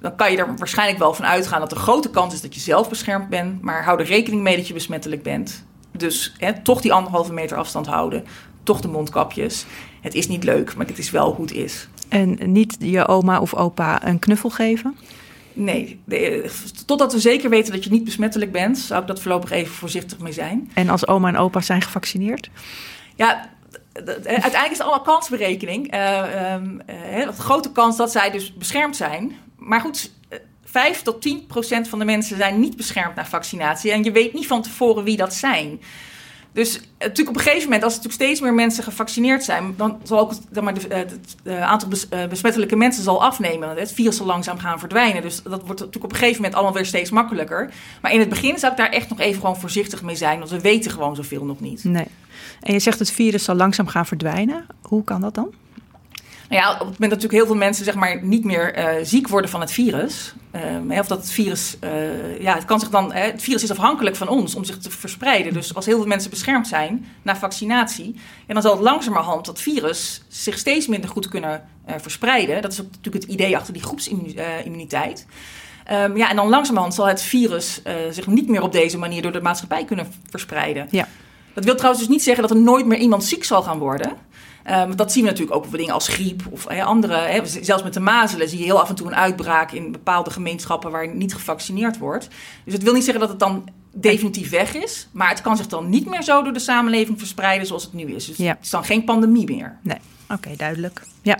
[0.00, 2.60] dan kan je er waarschijnlijk wel van uitgaan dat de grote kans is dat je
[2.60, 3.62] zelf beschermd bent.
[3.62, 5.64] Maar hou er rekening mee dat je besmettelijk bent.
[5.96, 8.24] Dus hè, toch die anderhalve meter afstand houden.
[8.62, 9.66] Toch de mondkapjes.
[10.00, 11.88] Het is niet leuk, maar dit is wel hoe het is.
[12.08, 14.96] En niet je oma of opa een knuffel geven?
[15.52, 16.50] Nee, de,
[16.86, 20.18] totdat we zeker weten dat je niet besmettelijk bent, zou ik dat voorlopig even voorzichtig
[20.18, 20.70] mee zijn.
[20.74, 22.50] En als oma en opa zijn gevaccineerd?
[23.16, 23.50] Ja,
[24.06, 25.94] uiteindelijk is het allemaal kansberekening.
[25.94, 29.36] Uh, grote kans dat zij dus beschermd zijn.
[29.56, 30.10] Maar goed,
[30.64, 33.92] 5 tot 10 procent van de mensen zijn niet beschermd na vaccinatie.
[33.92, 35.80] En je weet niet van tevoren wie dat zijn.
[36.58, 39.98] Dus natuurlijk op een gegeven moment, als er natuurlijk steeds meer mensen gevaccineerd zijn, dan
[40.02, 41.88] zal ook zeg maar, het, aantal
[42.28, 43.76] besmettelijke mensen zal afnemen.
[43.76, 45.22] Het virus zal langzaam gaan verdwijnen.
[45.22, 47.70] Dus dat wordt natuurlijk op een gegeven moment allemaal weer steeds makkelijker.
[48.02, 50.50] Maar in het begin zou ik daar echt nog even gewoon voorzichtig mee zijn, want
[50.50, 51.84] we weten gewoon zoveel nog niet.
[51.84, 52.06] Nee.
[52.60, 54.66] En je zegt het virus zal langzaam gaan verdwijnen.
[54.82, 55.54] Hoe kan dat dan?
[56.48, 59.04] Nou ja, op het moment dat natuurlijk heel veel mensen zeg maar, niet meer uh,
[59.04, 60.34] ziek worden van het virus.
[60.88, 64.16] Uh, of dat het virus, uh, ja, het kan zich dan, het virus is afhankelijk
[64.16, 65.52] van ons om zich te verspreiden.
[65.52, 68.14] Dus als heel veel mensen beschermd zijn na vaccinatie,
[68.46, 72.62] en dan zal het langzamerhand dat virus zich steeds minder goed kunnen verspreiden.
[72.62, 75.26] Dat is ook natuurlijk het idee achter die groepsimmuniteit.
[75.92, 79.32] Um, ja, en dan langzamerhand zal het virus zich niet meer op deze manier door
[79.32, 80.88] de maatschappij kunnen verspreiden.
[80.90, 81.08] Ja.
[81.54, 84.12] Dat wil trouwens dus niet zeggen dat er nooit meer iemand ziek zal gaan worden.
[84.70, 87.16] Um, dat zien we natuurlijk ook bij dingen als griep of andere.
[87.16, 90.30] Hè, zelfs met de mazelen zie je heel af en toe een uitbraak in bepaalde
[90.30, 92.28] gemeenschappen waar niet gevaccineerd wordt.
[92.64, 95.08] Dus het wil niet zeggen dat het dan definitief weg is.
[95.12, 98.14] Maar het kan zich dan niet meer zo door de samenleving verspreiden zoals het nu
[98.14, 98.26] is.
[98.26, 98.48] Dus ja.
[98.48, 99.78] het is dan geen pandemie meer.
[99.82, 99.98] Nee,
[100.28, 101.02] oké, duidelijk.
[101.22, 101.36] Ja.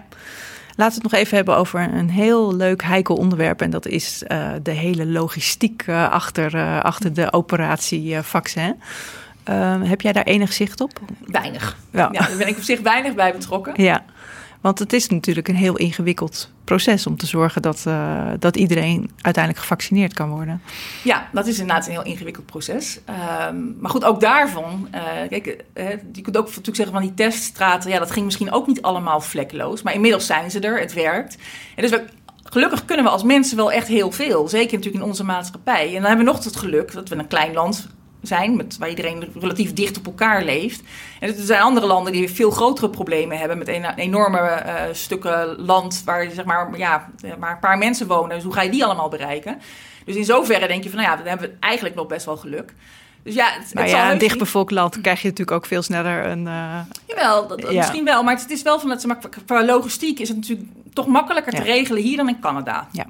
[0.76, 3.60] Laten we het nog even hebben over een heel leuk heikel onderwerp.
[3.60, 8.76] En dat is uh, de hele logistiek uh, achter, uh, achter de operatie vaccin.
[9.48, 11.00] Uh, heb jij daar enig zicht op?
[11.26, 11.76] Weinig.
[11.92, 12.08] Ja.
[12.12, 12.26] ja.
[12.26, 13.82] daar ben ik op zich weinig bij betrokken.
[13.82, 14.04] Ja,
[14.60, 19.10] want het is natuurlijk een heel ingewikkeld proces om te zorgen dat, uh, dat iedereen
[19.20, 20.62] uiteindelijk gevaccineerd kan worden.
[21.04, 23.00] Ja, dat is inderdaad een heel ingewikkeld proces.
[23.48, 27.14] Um, maar goed, ook daarvan, uh, kijk, uh, je kunt ook natuurlijk zeggen van die
[27.14, 29.82] teststraten, ja, dat ging misschien ook niet allemaal vlekkeloos.
[29.82, 31.36] Maar inmiddels zijn ze er, het werkt.
[31.74, 32.04] En dus we,
[32.42, 34.48] gelukkig kunnen we als mensen wel echt heel veel.
[34.48, 35.86] Zeker natuurlijk in onze maatschappij.
[35.86, 37.88] En dan hebben we nog het geluk dat we een klein land
[38.22, 40.82] zijn, met, waar iedereen relatief dicht op elkaar leeft.
[41.20, 45.60] En er zijn andere landen die veel grotere problemen hebben met een, enorme uh, stukken
[45.60, 48.34] land waar zeg maar, ja, maar een paar mensen wonen.
[48.36, 49.58] Dus hoe ga je die allemaal bereiken?
[50.04, 52.36] Dus in zoverre denk je van, nou ja, dan hebben we eigenlijk nog best wel
[52.36, 52.74] geluk.
[53.22, 56.46] Dus ja, het, maar ja, een dichtbevolkt land krijg je natuurlijk ook veel sneller een.
[56.46, 57.72] Uh, Jawel, dat, ja.
[57.72, 58.22] misschien wel.
[58.22, 59.06] Maar het is wel van het,
[59.46, 61.58] qua logistiek is het natuurlijk toch makkelijker ja.
[61.58, 62.88] te regelen hier dan in Canada.
[62.92, 63.06] Ja.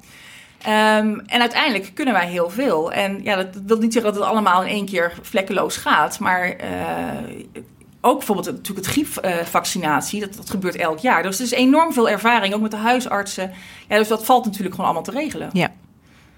[0.67, 2.91] Um, en uiteindelijk kunnen wij heel veel.
[2.91, 6.19] En ja, dat, dat, wil niet zeggen dat het allemaal in één keer vlekkeloos gaat.
[6.19, 7.65] Maar uh,
[8.01, 11.23] ook bijvoorbeeld natuurlijk het griepvaccinatie, dat, dat gebeurt elk jaar.
[11.23, 13.51] Dus er is enorm veel ervaring, ook met de huisartsen.
[13.87, 15.49] Ja, dus dat valt natuurlijk gewoon allemaal te regelen.
[15.53, 15.71] Ja.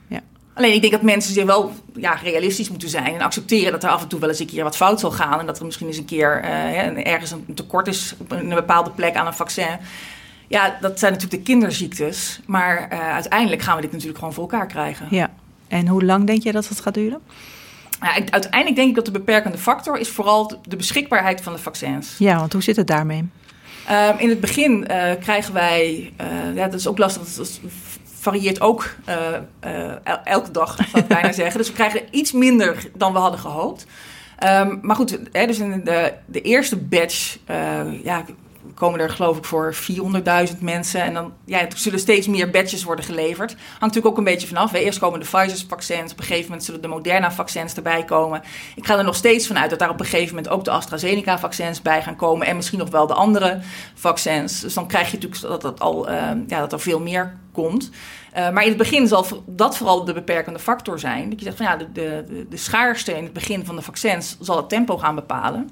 [0.08, 0.20] ja.
[0.54, 3.90] Alleen ik denk dat mensen zich wel ja, realistisch moeten zijn en accepteren dat er
[3.90, 5.40] af en toe wel eens een keer wat fout zal gaan.
[5.40, 8.92] En dat er misschien eens een keer uh, ergens een tekort is op een bepaalde
[8.92, 9.80] plek aan een vaccin.
[10.52, 12.40] Ja, dat zijn natuurlijk de kinderziektes.
[12.46, 15.08] Maar uh, uiteindelijk gaan we dit natuurlijk gewoon voor elkaar krijgen.
[15.10, 15.30] Ja.
[15.68, 17.22] En hoe lang denk je dat het gaat duren?
[18.02, 22.16] Ja, uiteindelijk denk ik dat de beperkende factor is vooral de beschikbaarheid van de vaccins.
[22.18, 23.30] Ja, want hoe zit het daarmee?
[23.92, 27.60] Um, in het begin uh, krijgen wij, uh, ja, dat is ook lastig, dat
[28.04, 28.96] varieert ook
[30.24, 31.58] elke dag, zou ik bijna zeggen.
[31.58, 33.86] Dus we krijgen iets minder dan we hadden gehoopt.
[34.44, 37.38] Um, maar goed, hè, dus in de, de eerste batch,
[38.04, 38.26] ja,
[38.82, 39.76] komen er geloof ik voor
[40.54, 41.02] 400.000 mensen.
[41.02, 43.52] En dan ja, er zullen steeds meer badges worden geleverd.
[43.52, 44.74] Hangt natuurlijk ook een beetje vanaf.
[44.74, 46.12] Eerst komen de Pfizer-vaccins.
[46.12, 48.42] Op een gegeven moment zullen de Moderna-vaccins erbij komen.
[48.76, 50.72] Ik ga er nog steeds van uit dat daar op een gegeven moment ook de
[50.72, 52.48] AstraZeneca-vaccins bij gaan komen.
[52.48, 53.60] En misschien nog wel de andere
[53.94, 54.60] vaccins.
[54.60, 57.90] Dus dan krijg je natuurlijk dat, dat, al, uh, ja, dat er veel meer komt.
[58.38, 61.30] Uh, maar in het begin zal dat vooral de beperkende factor zijn.
[61.30, 64.38] Dat je zegt van ja, de, de, de schaarste in het begin van de vaccins
[64.40, 65.70] zal het tempo gaan bepalen.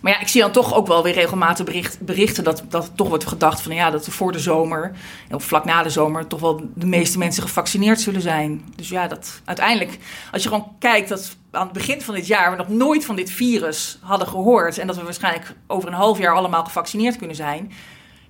[0.00, 3.08] Maar ja, ik zie dan toch ook wel weer regelmatig bericht, berichten dat, dat toch
[3.08, 4.92] wordt gedacht van ja, dat voor de zomer,
[5.30, 8.72] of vlak na de zomer, toch wel de meeste mensen gevaccineerd zullen zijn.
[8.76, 9.98] Dus ja, dat uiteindelijk,
[10.32, 13.16] als je gewoon kijkt dat aan het begin van dit jaar we nog nooit van
[13.16, 17.36] dit virus hadden gehoord en dat we waarschijnlijk over een half jaar allemaal gevaccineerd kunnen
[17.36, 17.72] zijn,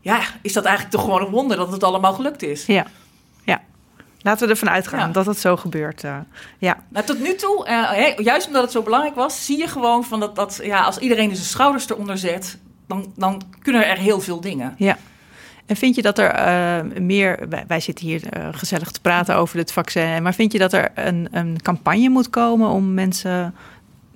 [0.00, 2.66] ja, is dat eigenlijk toch gewoon een wonder dat het allemaal gelukt is.
[2.66, 2.86] Ja.
[4.22, 6.04] Laten we ervan uitgaan dat het zo gebeurt.
[6.04, 6.16] Uh,
[6.58, 6.78] ja.
[6.88, 10.20] Nou, tot nu toe, uh, juist omdat het zo belangrijk was, zie je gewoon van
[10.20, 14.20] dat, dat ja, als iedereen dus zijn schouders eronder zet, dan, dan kunnen er heel
[14.20, 14.74] veel dingen.
[14.76, 14.98] Ja.
[15.66, 19.72] En vind je dat er uh, meer, wij, zitten hier gezellig te praten over het
[19.72, 23.54] vaccin, maar vind je dat er een, een campagne moet komen om mensen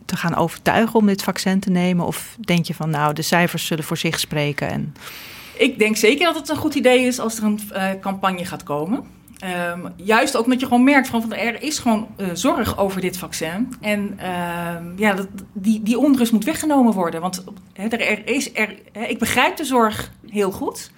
[0.04, 2.06] te gaan overtuigen om dit vaccin te nemen?
[2.06, 4.70] Of denk je van nou, de cijfers zullen voor zich spreken?
[4.70, 4.94] En...
[5.58, 7.60] Ik denk zeker dat het een goed idee is als er een
[8.00, 9.04] campagne gaat komen.
[9.44, 13.00] Ehm, juist ook omdat je gewoon merkt van, van er is gewoon uh, zorg over
[13.00, 13.74] dit vaccin.
[13.80, 17.20] En uh, ja, dat, die, die onrust moet weggenomen worden.
[17.20, 20.90] Want he, er, is, er, ik begrijp de zorg heel goed.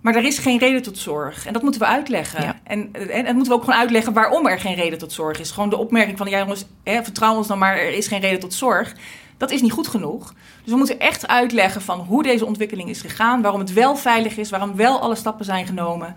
[0.00, 1.46] Maar er is geen reden tot zorg.
[1.46, 2.56] En dat moeten we uitleggen.
[2.64, 5.50] En, en, en, moeten we ook gewoon uitleggen waarom er geen reden tot zorg is.
[5.50, 8.40] Gewoon de opmerking van, ja jongens, hè, vertrouw ons dan maar, er is geen reden
[8.40, 8.94] tot zorg.
[9.36, 10.34] Dat is niet goed genoeg.
[10.62, 13.42] Dus we moeten echt uitleggen van hoe deze ontwikkeling is gegaan.
[13.42, 16.14] Waarom het wel veilig is, waarom wel alle stappen zijn genomen.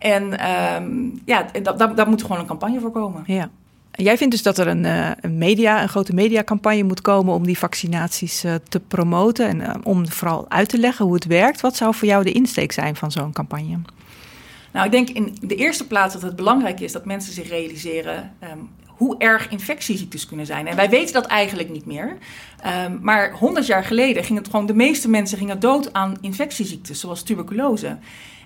[0.00, 0.50] En
[0.82, 3.22] um, ja, daar, daar moet gewoon een campagne voor komen.
[3.26, 3.50] Ja.
[3.92, 7.46] Jij vindt dus dat er een, uh, een, media, een grote mediacampagne moet komen om
[7.46, 11.60] die vaccinaties uh, te promoten en uh, om vooral uit te leggen hoe het werkt.
[11.60, 13.78] Wat zou voor jou de insteek zijn van zo'n campagne?
[14.72, 18.32] Nou, ik denk in de eerste plaats dat het belangrijk is dat mensen zich realiseren
[18.52, 20.66] um, hoe erg infectieziektes kunnen zijn.
[20.66, 22.18] En wij weten dat eigenlijk niet meer.
[22.84, 27.00] Um, maar 100 jaar geleden gingen het gewoon de meeste mensen gingen dood aan infectieziektes,
[27.00, 27.96] zoals tuberculose.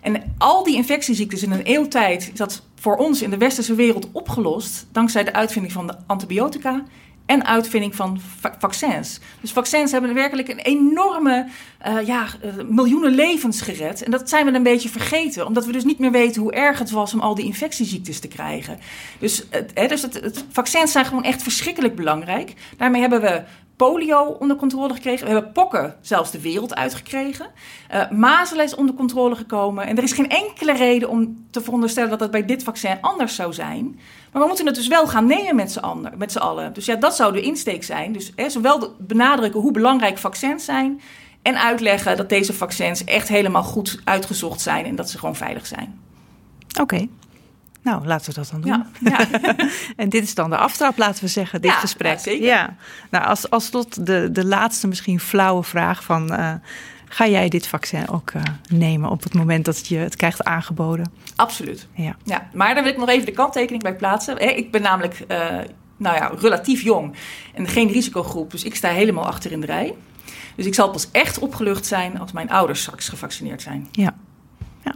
[0.04, 3.74] En al die infectieziektes in een eeuw tijd is dat voor ons in de westerse
[3.74, 6.84] wereld opgelost dankzij de uitvinding van de antibiotica
[7.26, 8.20] en uitvinding van
[8.58, 9.20] vaccins.
[9.40, 11.46] Dus vaccins hebben werkelijk een enorme,
[11.86, 14.02] uh, ja, uh, miljoenen levens gered.
[14.02, 16.78] En dat zijn we een beetje vergeten, omdat we dus niet meer weten hoe erg
[16.78, 18.78] het was om al die infectieziektes te krijgen.
[19.18, 19.44] Dus,
[19.78, 22.54] uh, dus het, vaccins zijn gewoon echt verschrikkelijk belangrijk.
[22.76, 23.42] Daarmee hebben we
[23.76, 25.26] polio onder controle gekregen.
[25.26, 27.46] We hebben pokken zelfs de wereld uitgekregen.
[27.94, 29.86] Uh, mazelen is onder controle gekomen.
[29.86, 33.34] En er is geen enkele reden om te veronderstellen dat dat bij dit vaccin anders
[33.34, 34.00] zou zijn.
[34.32, 36.72] Maar we moeten het dus wel gaan nemen met z'n, met allen.
[36.72, 38.12] Dus ja, dat zou de insteek zijn.
[38.12, 41.00] Dus hè, zowel benadrukken hoe belangrijk vaccins zijn.
[41.42, 45.66] En uitleggen dat deze vaccins echt helemaal goed uitgezocht zijn en dat ze gewoon veilig
[45.66, 46.00] zijn.
[46.80, 47.08] Oké,
[47.84, 48.86] nou, laten we dat dan doen.
[49.00, 49.40] Ja, ja.
[49.96, 52.12] en dit is dan de aftrap, laten we zeggen, dit gesprek.
[52.12, 52.46] Ja, zeker.
[52.46, 52.76] Ja.
[53.10, 56.32] Nou, als, als tot de, de laatste misschien flauwe vraag van...
[56.32, 56.52] Uh,
[57.04, 61.12] ga jij dit vaccin ook uh, nemen op het moment dat je het krijgt aangeboden?
[61.36, 61.88] Absoluut.
[61.92, 62.16] Ja.
[62.24, 62.48] ja.
[62.52, 64.56] Maar daar wil ik nog even de kanttekening bij plaatsen.
[64.56, 65.38] Ik ben namelijk uh,
[65.96, 67.14] nou ja, relatief jong
[67.54, 68.50] en geen risicogroep.
[68.50, 69.94] Dus ik sta helemaal achter in de rij.
[70.56, 73.88] Dus ik zal pas echt opgelucht zijn als mijn ouders straks gevaccineerd zijn.
[73.92, 74.14] Ja,
[74.84, 74.94] ja.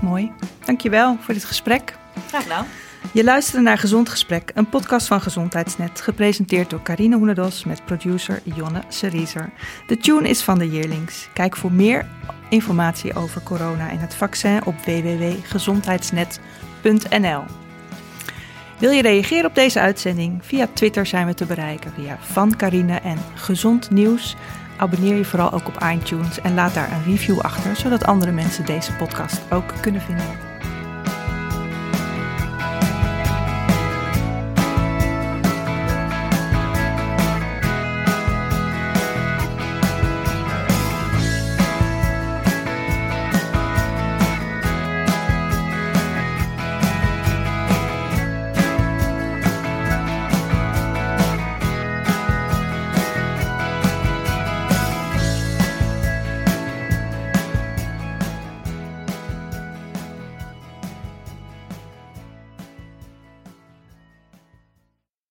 [0.00, 0.32] mooi.
[0.64, 1.94] Dankjewel voor dit gesprek.
[2.28, 2.66] Graag gedaan.
[3.12, 8.40] Je luisterde naar Gezond Gesprek, een podcast van Gezondheidsnet, gepresenteerd door Carine Hoenedos met producer
[8.44, 9.52] Jonne Seriezer.
[9.86, 11.28] De tune is van de Yearlings.
[11.32, 12.06] Kijk voor meer
[12.48, 17.42] informatie over corona en het vaccin op www.gezondheidsnet.nl.
[18.78, 20.46] Wil je reageren op deze uitzending?
[20.46, 24.36] Via Twitter zijn we te bereiken via Van Carine en Gezond Nieuws.
[24.76, 28.66] Abonneer je vooral ook op iTunes en laat daar een review achter, zodat andere mensen
[28.66, 30.53] deze podcast ook kunnen vinden.